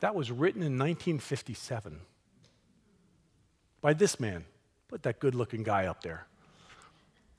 that 0.00 0.14
was 0.14 0.30
written 0.30 0.62
in 0.62 0.78
1957 0.78 2.00
by 3.80 3.92
this 3.92 4.20
man. 4.20 4.44
Put 4.88 5.02
that 5.02 5.18
good 5.18 5.34
looking 5.34 5.62
guy 5.62 5.86
up 5.86 6.02
there. 6.02 6.26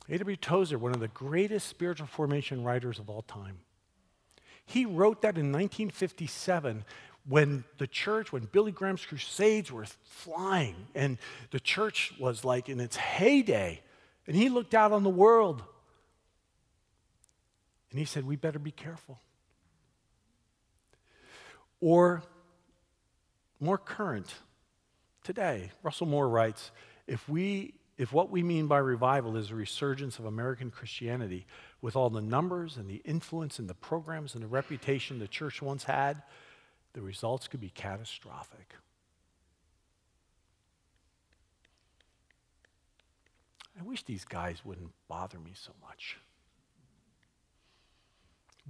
A.W. 0.10 0.38
Tozer, 0.38 0.78
one 0.78 0.94
of 0.94 1.00
the 1.00 1.08
greatest 1.10 1.68
spiritual 1.68 2.08
formation 2.08 2.64
writers 2.64 3.00
of 3.00 3.10
all 3.10 3.22
time, 3.22 3.60
he 4.66 4.86
wrote 4.86 5.22
that 5.22 5.38
in 5.38 5.52
1957 5.52 6.84
when 7.28 7.64
the 7.78 7.88
church, 7.88 8.32
when 8.32 8.46
Billy 8.46 8.72
Graham's 8.72 9.06
crusades 9.06 9.72
were 9.72 9.86
flying 10.04 10.88
and 10.96 11.18
the 11.52 11.60
church 11.60 12.14
was 12.20 12.46
like 12.46 12.70
in 12.70 12.80
its 12.80 12.96
heyday. 12.96 13.82
And 14.26 14.36
he 14.36 14.50
looked 14.50 14.74
out 14.74 14.92
on 14.92 15.04
the 15.04 15.10
world 15.10 15.64
and 17.92 18.00
he 18.00 18.06
said, 18.06 18.26
We 18.26 18.36
better 18.36 18.60
be 18.60 18.72
careful. 18.72 19.20
Or 21.80 22.24
more 23.60 23.78
current, 23.78 24.36
today. 25.28 25.72
Russell 25.84 26.08
Moore 26.08 26.30
writes 26.30 26.72
if, 27.06 27.28
we, 27.28 27.74
if 27.98 28.14
what 28.14 28.32
we 28.32 28.44
mean 28.44 28.68
by 28.68 28.78
revival 28.78 29.36
is 29.36 29.52
a 29.52 29.56
resurgence 29.56 30.20
of 30.20 30.26
American 30.26 30.72
Christianity, 30.72 31.46
with 31.82 31.96
all 31.96 32.10
the 32.10 32.22
numbers 32.22 32.78
and 32.78 32.90
the 32.90 33.02
influence 33.04 33.60
and 33.60 33.70
the 33.70 33.74
programs 33.74 34.36
and 34.36 34.44
the 34.44 34.48
reputation 34.48 35.20
the 35.20 35.28
church 35.28 35.62
once 35.62 35.84
had, 35.84 36.24
the 36.94 37.02
results 37.02 37.48
could 37.48 37.60
be 37.60 37.70
catastrophic. 37.70 38.74
I 43.80 43.84
wish 43.84 44.04
these 44.04 44.26
guys 44.26 44.64
wouldn't 44.64 44.92
bother 45.08 45.40
me 45.40 45.52
so 45.54 45.72
much. 45.86 46.18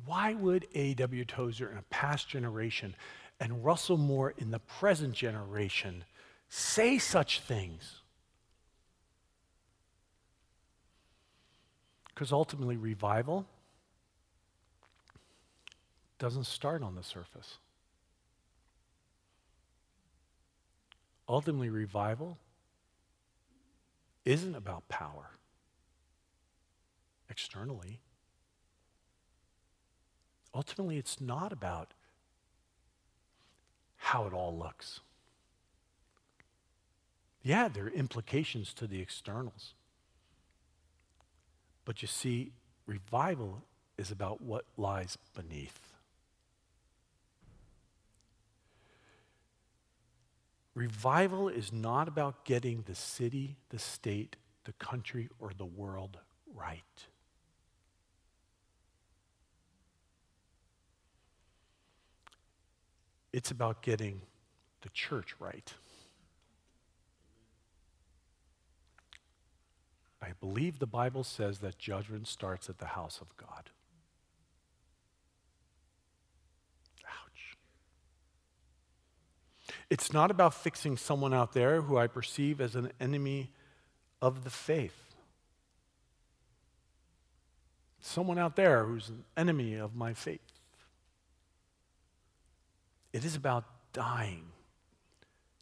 Why 0.06 0.34
would 0.34 0.68
A.W. 0.74 1.24
Tozer 1.26 1.72
in 1.72 1.78
a 1.78 1.84
past 1.84 2.28
generation 2.28 2.96
and 3.40 3.64
Russell 3.64 3.98
Moore 3.98 4.34
in 4.38 4.52
the 4.52 4.60
present 4.60 5.14
generation 5.14 6.06
say 6.50 6.98
such 6.98 7.42
things? 7.42 8.02
Because 12.10 12.32
ultimately, 12.32 12.78
revival 12.78 13.46
doesn't 16.18 16.46
start 16.46 16.82
on 16.82 16.96
the 16.96 17.04
surface. 17.04 17.60
Ultimately, 21.30 21.70
revival 21.70 22.38
isn't 24.26 24.56
about 24.56 24.88
power 24.90 25.38
externally. 27.30 28.00
Ultimately, 30.56 30.98
it's 30.98 31.22
not 31.22 31.54
about 31.54 31.94
how 33.98 34.26
it 34.26 34.34
all 34.34 34.58
looks. 34.58 35.02
Yeah, 37.44 37.68
there 37.68 37.86
are 37.86 37.90
implications 37.90 38.74
to 38.76 38.88
the 38.88 39.02
externals. 39.02 39.74
But 41.86 42.02
you 42.02 42.08
see, 42.08 42.52
revival 42.86 43.64
is 43.98 44.12
about 44.12 44.42
what 44.42 44.66
lies 44.78 45.18
beneath. 45.36 45.94
Revival 50.76 51.50
is 51.50 51.74
not 51.74 52.08
about 52.08 52.46
getting 52.46 52.84
the 52.84 52.94
city, 52.94 53.56
the 53.70 53.80
state, 53.80 54.36
the 54.66 54.74
country, 54.74 55.28
or 55.40 55.52
the 55.58 55.66
world 55.66 56.20
right. 56.54 57.08
It's 63.38 63.52
about 63.52 63.84
getting 63.84 64.22
the 64.82 64.90
church 64.90 65.36
right. 65.40 65.72
I 70.20 70.30
believe 70.40 70.80
the 70.80 70.88
Bible 70.88 71.24
says 71.24 71.60
that 71.60 71.78
judgment 71.78 72.28
starts 72.28 72.68
at 72.68 72.80
the 72.80 72.88
house 72.88 73.20
of 73.22 73.38
God. 73.38 73.70
Ouch. 77.06 77.58
It's 79.92 80.12
not 80.12 80.32
about 80.32 80.56
fixing 80.56 80.98
someone 80.98 81.32
out 81.32 81.54
there 81.54 81.84
who 81.84 81.96
I 81.96 82.08
perceive 82.08 82.60
as 82.60 82.76
an 82.76 82.92
enemy 83.00 83.52
of 84.20 84.46
the 84.46 84.50
faith. 84.50 85.14
Someone 88.00 88.40
out 88.40 88.56
there 88.56 88.86
who's 88.86 89.10
an 89.10 89.26
enemy 89.38 89.76
of 89.76 89.96
my 89.96 90.16
faith. 90.16 90.47
It 93.18 93.26
is 93.26 93.36
about 93.36 93.66
dying 93.94 94.44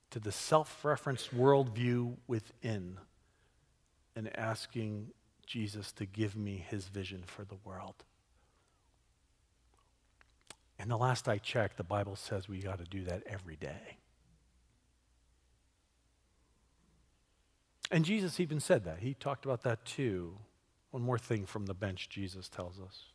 to 0.10 0.20
the 0.20 0.34
self 0.34 0.84
referenced 0.84 1.34
worldview 1.34 2.18
within 2.28 2.98
and 4.13 4.38
asking 4.38 5.12
Jesus 5.46 5.94
to 5.94 6.06
give 6.06 6.36
me 6.36 6.65
his 6.70 6.89
vision 6.89 7.24
for 7.26 7.46
the 7.46 7.56
world. 7.63 8.04
And 10.78 10.91
the 10.91 10.98
last 10.98 11.30
I 11.30 11.38
checked, 11.38 11.78
the 11.78 11.86
Bible 11.86 12.18
says 12.18 12.50
we 12.50 12.60
got 12.60 12.80
to 12.80 12.84
do 12.84 13.06
that 13.06 13.24
every 13.26 13.56
day. 13.56 14.00
And 17.89 18.04
Jesus 18.04 18.41
even 18.41 18.60
said 18.60 18.84
that. 18.84 19.00
He 19.00 19.13
talked 19.13 19.46
about 19.46 19.62
that 19.62 19.86
too. 19.86 20.39
One 20.91 21.04
more 21.04 21.18
thing 21.18 21.46
from 21.46 21.68
the 21.68 21.74
bench, 21.74 22.10
Jesus 22.10 22.50
tells 22.50 22.82
us. 22.82 23.14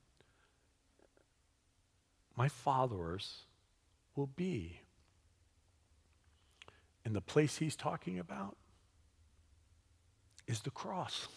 my 2.41 2.47
followers 2.47 3.43
will 4.15 4.31
be. 4.35 4.79
And 7.05 7.15
the 7.15 7.21
place 7.21 7.57
he's 7.57 7.75
talking 7.75 8.17
about, 8.17 8.57
is 10.47 10.61
the 10.61 10.71
cross. 10.71 11.27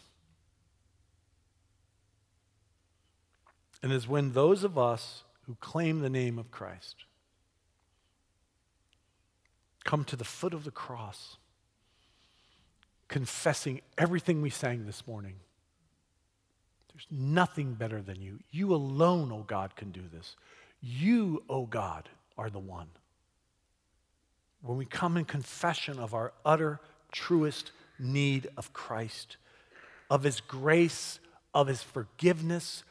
And 3.82 3.92
is 3.92 4.08
when 4.08 4.32
those 4.32 4.64
of 4.64 4.78
us 4.78 5.24
who 5.42 5.56
claim 5.60 6.00
the 6.00 6.08
name 6.08 6.38
of 6.38 6.50
Christ 6.50 7.04
come 9.84 10.04
to 10.04 10.16
the 10.16 10.24
foot 10.24 10.54
of 10.54 10.64
the 10.64 10.70
cross, 10.70 11.36
confessing 13.08 13.82
everything 13.98 14.40
we 14.40 14.48
sang 14.48 14.86
this 14.86 15.06
morning. 15.06 15.34
There's 16.94 17.06
nothing 17.10 17.74
better 17.74 18.00
than 18.00 18.22
you. 18.22 18.38
You 18.50 18.72
alone, 18.72 19.30
O 19.30 19.40
oh 19.40 19.44
God, 19.46 19.76
can 19.76 19.90
do 19.90 20.04
this. 20.10 20.34
You, 20.86 21.42
O 21.48 21.60
oh 21.60 21.66
God, 21.66 22.10
are 22.36 22.50
the 22.50 22.58
one. 22.58 22.88
When 24.60 24.76
we 24.76 24.84
come 24.84 25.16
in 25.16 25.24
confession 25.24 25.98
of 25.98 26.12
our 26.12 26.34
utter, 26.44 26.78
truest 27.10 27.72
need 27.98 28.48
of 28.58 28.74
Christ, 28.74 29.38
of 30.10 30.24
His 30.24 30.40
grace, 30.40 31.20
of 31.54 31.68
His 31.68 31.82
forgiveness, 31.82 32.84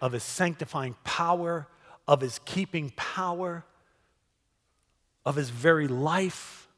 of 0.00 0.12
His 0.12 0.22
sanctifying 0.22 0.94
power, 1.02 1.66
of 2.06 2.20
His 2.20 2.38
keeping 2.44 2.92
power, 2.94 3.64
of 5.26 5.34
His 5.34 5.50
very 5.50 5.88
life, 5.88 6.68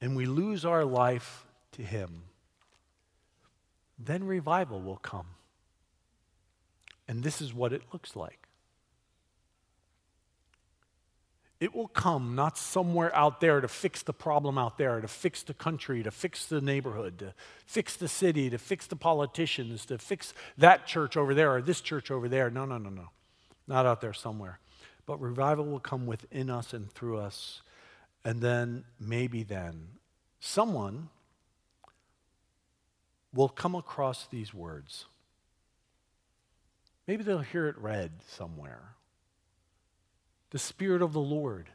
and 0.00 0.16
we 0.16 0.26
lose 0.26 0.64
our 0.64 0.84
life 0.84 1.46
to 1.72 1.82
Him, 1.82 2.24
then 4.00 4.24
revival 4.24 4.80
will 4.80 4.96
come. 4.96 5.26
And 7.06 7.22
this 7.22 7.40
is 7.40 7.54
what 7.54 7.72
it 7.72 7.82
looks 7.92 8.16
like. 8.16 8.48
It 11.60 11.74
will 11.74 11.88
come 11.88 12.34
not 12.34 12.56
somewhere 12.56 13.14
out 13.14 13.40
there 13.40 13.60
to 13.60 13.68
fix 13.68 14.02
the 14.02 14.14
problem 14.14 14.56
out 14.56 14.78
there, 14.78 14.98
to 14.98 15.06
fix 15.06 15.42
the 15.42 15.52
country, 15.52 16.02
to 16.02 16.10
fix 16.10 16.46
the 16.46 16.62
neighborhood, 16.62 17.18
to 17.18 17.34
fix 17.66 17.96
the 17.96 18.08
city, 18.08 18.48
to 18.48 18.56
fix 18.56 18.86
the 18.86 18.96
politicians, 18.96 19.84
to 19.86 19.98
fix 19.98 20.32
that 20.56 20.86
church 20.86 21.18
over 21.18 21.34
there 21.34 21.54
or 21.54 21.60
this 21.60 21.82
church 21.82 22.10
over 22.10 22.30
there. 22.30 22.48
No, 22.48 22.64
no, 22.64 22.78
no, 22.78 22.88
no. 22.88 23.10
Not 23.68 23.84
out 23.84 24.00
there 24.00 24.14
somewhere. 24.14 24.58
But 25.04 25.20
revival 25.20 25.66
will 25.66 25.80
come 25.80 26.06
within 26.06 26.48
us 26.48 26.72
and 26.72 26.90
through 26.90 27.18
us. 27.18 27.60
And 28.24 28.40
then, 28.40 28.84
maybe 28.98 29.42
then, 29.42 29.88
someone 30.40 31.10
will 33.34 33.50
come 33.50 33.74
across 33.74 34.26
these 34.26 34.54
words. 34.54 35.04
Maybe 37.06 37.22
they'll 37.22 37.40
hear 37.40 37.66
it 37.68 37.76
read 37.76 38.12
somewhere 38.28 38.94
the 40.50 40.58
Spirit 40.58 41.02
of 41.02 41.12
the 41.12 41.20
Lord 41.20 41.68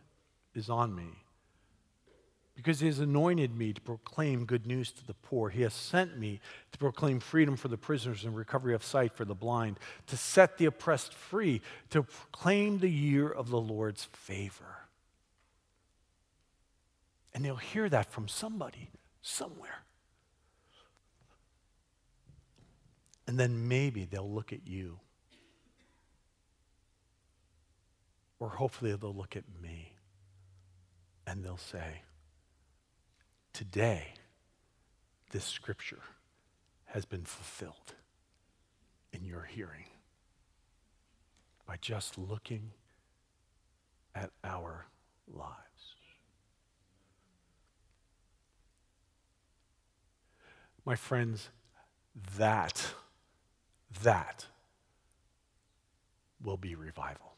is 0.54 0.70
on 0.70 0.96
me 0.96 1.26
because 2.56 2.80
he 2.80 2.88
has 2.88 3.00
anointed 3.00 3.56
me 3.56 3.74
to 3.74 3.82
proclaim 3.82 4.46
good 4.46 4.66
news 4.66 4.92
to 4.92 5.06
the 5.06 5.14
poor. 5.14 5.50
He 5.50 5.62
has 5.64 5.74
sent 5.74 6.18
me 6.18 6.40
to 6.72 6.78
proclaim 6.78 7.20
freedom 7.20 7.58
for 7.58 7.68
the 7.68 7.78
prisoners 7.78 8.24
and 8.24 8.36
recovery 8.36 8.74
of 8.74 8.84
sight 8.84 9.14
for 9.14 9.26
the 9.26 9.36
blind, 9.36 9.78
to 10.08 10.16
set 10.16 10.58
the 10.58 10.66
oppressed 10.66 11.14
free, 11.14 11.62
to 11.90 12.04
proclaim 12.04 12.80
the 12.80 12.90
year 12.90 13.30
of 13.30 13.50
the 13.50 13.60
Lord's 13.60 14.06
favor. 14.06 14.88
And 17.34 17.44
they'll 17.44 17.58
hear 17.58 17.90
that 17.90 18.10
from 18.10 18.30
somebody, 18.30 18.90
somewhere. 19.22 19.84
And 23.28 23.38
then 23.38 23.68
maybe 23.68 24.06
they'll 24.06 24.32
look 24.32 24.54
at 24.54 24.66
you 24.66 25.00
Or 28.39 28.50
hopefully 28.50 28.95
they'll 28.95 29.13
look 29.15 29.36
at 29.36 29.43
me 29.62 29.93
and 31.26 31.43
they'll 31.43 31.58
say, 31.58 32.02
today, 33.54 34.13
this 35.32 35.45
scripture 35.45 36.02
has 36.86 37.06
been 37.06 37.24
fulfilled 37.24 37.95
in 39.12 39.26
your 39.26 39.43
hearing 39.43 39.86
by 41.65 41.78
just 41.82 42.17
looking 42.17 42.71
at 44.13 44.32
our 44.43 44.86
lives. 45.28 45.95
My 50.86 50.95
friends, 50.95 51.50
that, 52.38 52.93
that 54.04 54.45
will 56.43 56.58
be 56.58 56.76
revival. 56.76 57.34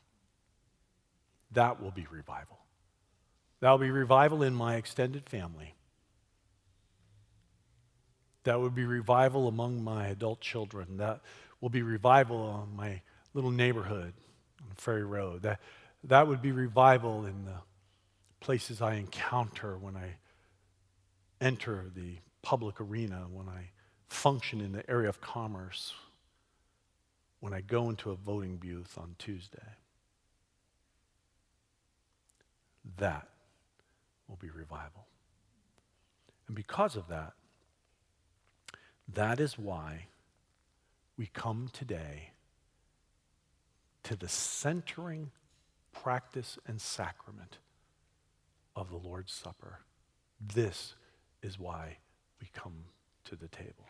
That 1.52 1.82
will 1.82 1.92
be 1.92 2.08
revival. 2.12 2.60
That 3.60 3.72
will 3.72 3.78
be 3.80 3.92
revival 3.92 4.44
in 4.44 4.54
my 4.54 4.76
extended 4.76 5.28
family. 5.28 5.74
That 8.44 8.60
would 8.62 8.76
be 8.76 8.86
revival 8.86 9.48
among 9.48 9.84
my 9.84 10.08
adult 10.08 10.40
children. 10.40 10.98
That 10.98 11.22
will 11.60 11.70
be 11.70 11.82
revival 11.82 12.38
on 12.38 12.76
my 12.76 13.02
little 13.34 13.52
neighborhood 13.52 14.14
on 14.62 14.76
Ferry 14.76 15.04
Road. 15.04 15.42
That, 15.42 15.60
that 16.04 16.28
would 16.28 16.42
be 16.42 16.52
revival 16.52 17.26
in 17.26 17.46
the 17.46 17.58
places 18.40 18.82
I 18.82 18.96
encounter 18.96 19.78
when 19.78 19.96
I 19.98 20.16
enter 21.42 21.86
the 21.96 22.18
public 22.42 22.80
arena, 22.80 23.26
when 23.32 23.50
I 23.50 23.72
function 24.08 24.62
in 24.62 24.72
the 24.72 24.90
area 24.90 25.10
of 25.10 25.20
commerce, 25.20 25.94
when 27.40 27.54
I 27.54 27.62
go 27.62 27.90
into 27.90 28.12
a 28.12 28.16
voting 28.16 28.58
booth 28.58 28.98
on 28.98 29.16
Tuesday. 29.20 29.60
That 32.98 33.28
will 34.28 34.38
be 34.38 34.50
revival. 34.50 35.06
And 36.48 36.56
because 36.56 36.96
of 36.96 37.08
that, 37.10 37.34
that 39.14 39.40
is 39.40 39.58
why 39.58 40.08
we 41.18 41.28
come 41.34 41.70
today 41.74 42.32
to 44.04 44.16
the 44.16 44.30
centering 44.30 45.32
practice 45.92 46.58
and 46.66 46.80
sacrament 46.80 47.58
of 48.76 48.90
the 48.90 48.98
Lord's 48.98 49.34
Supper. 49.34 49.80
This 50.40 50.96
is 51.42 51.60
why 51.60 51.98
we 52.40 52.48
come 52.54 52.86
to 53.26 53.36
the 53.36 53.48
table. 53.48 53.86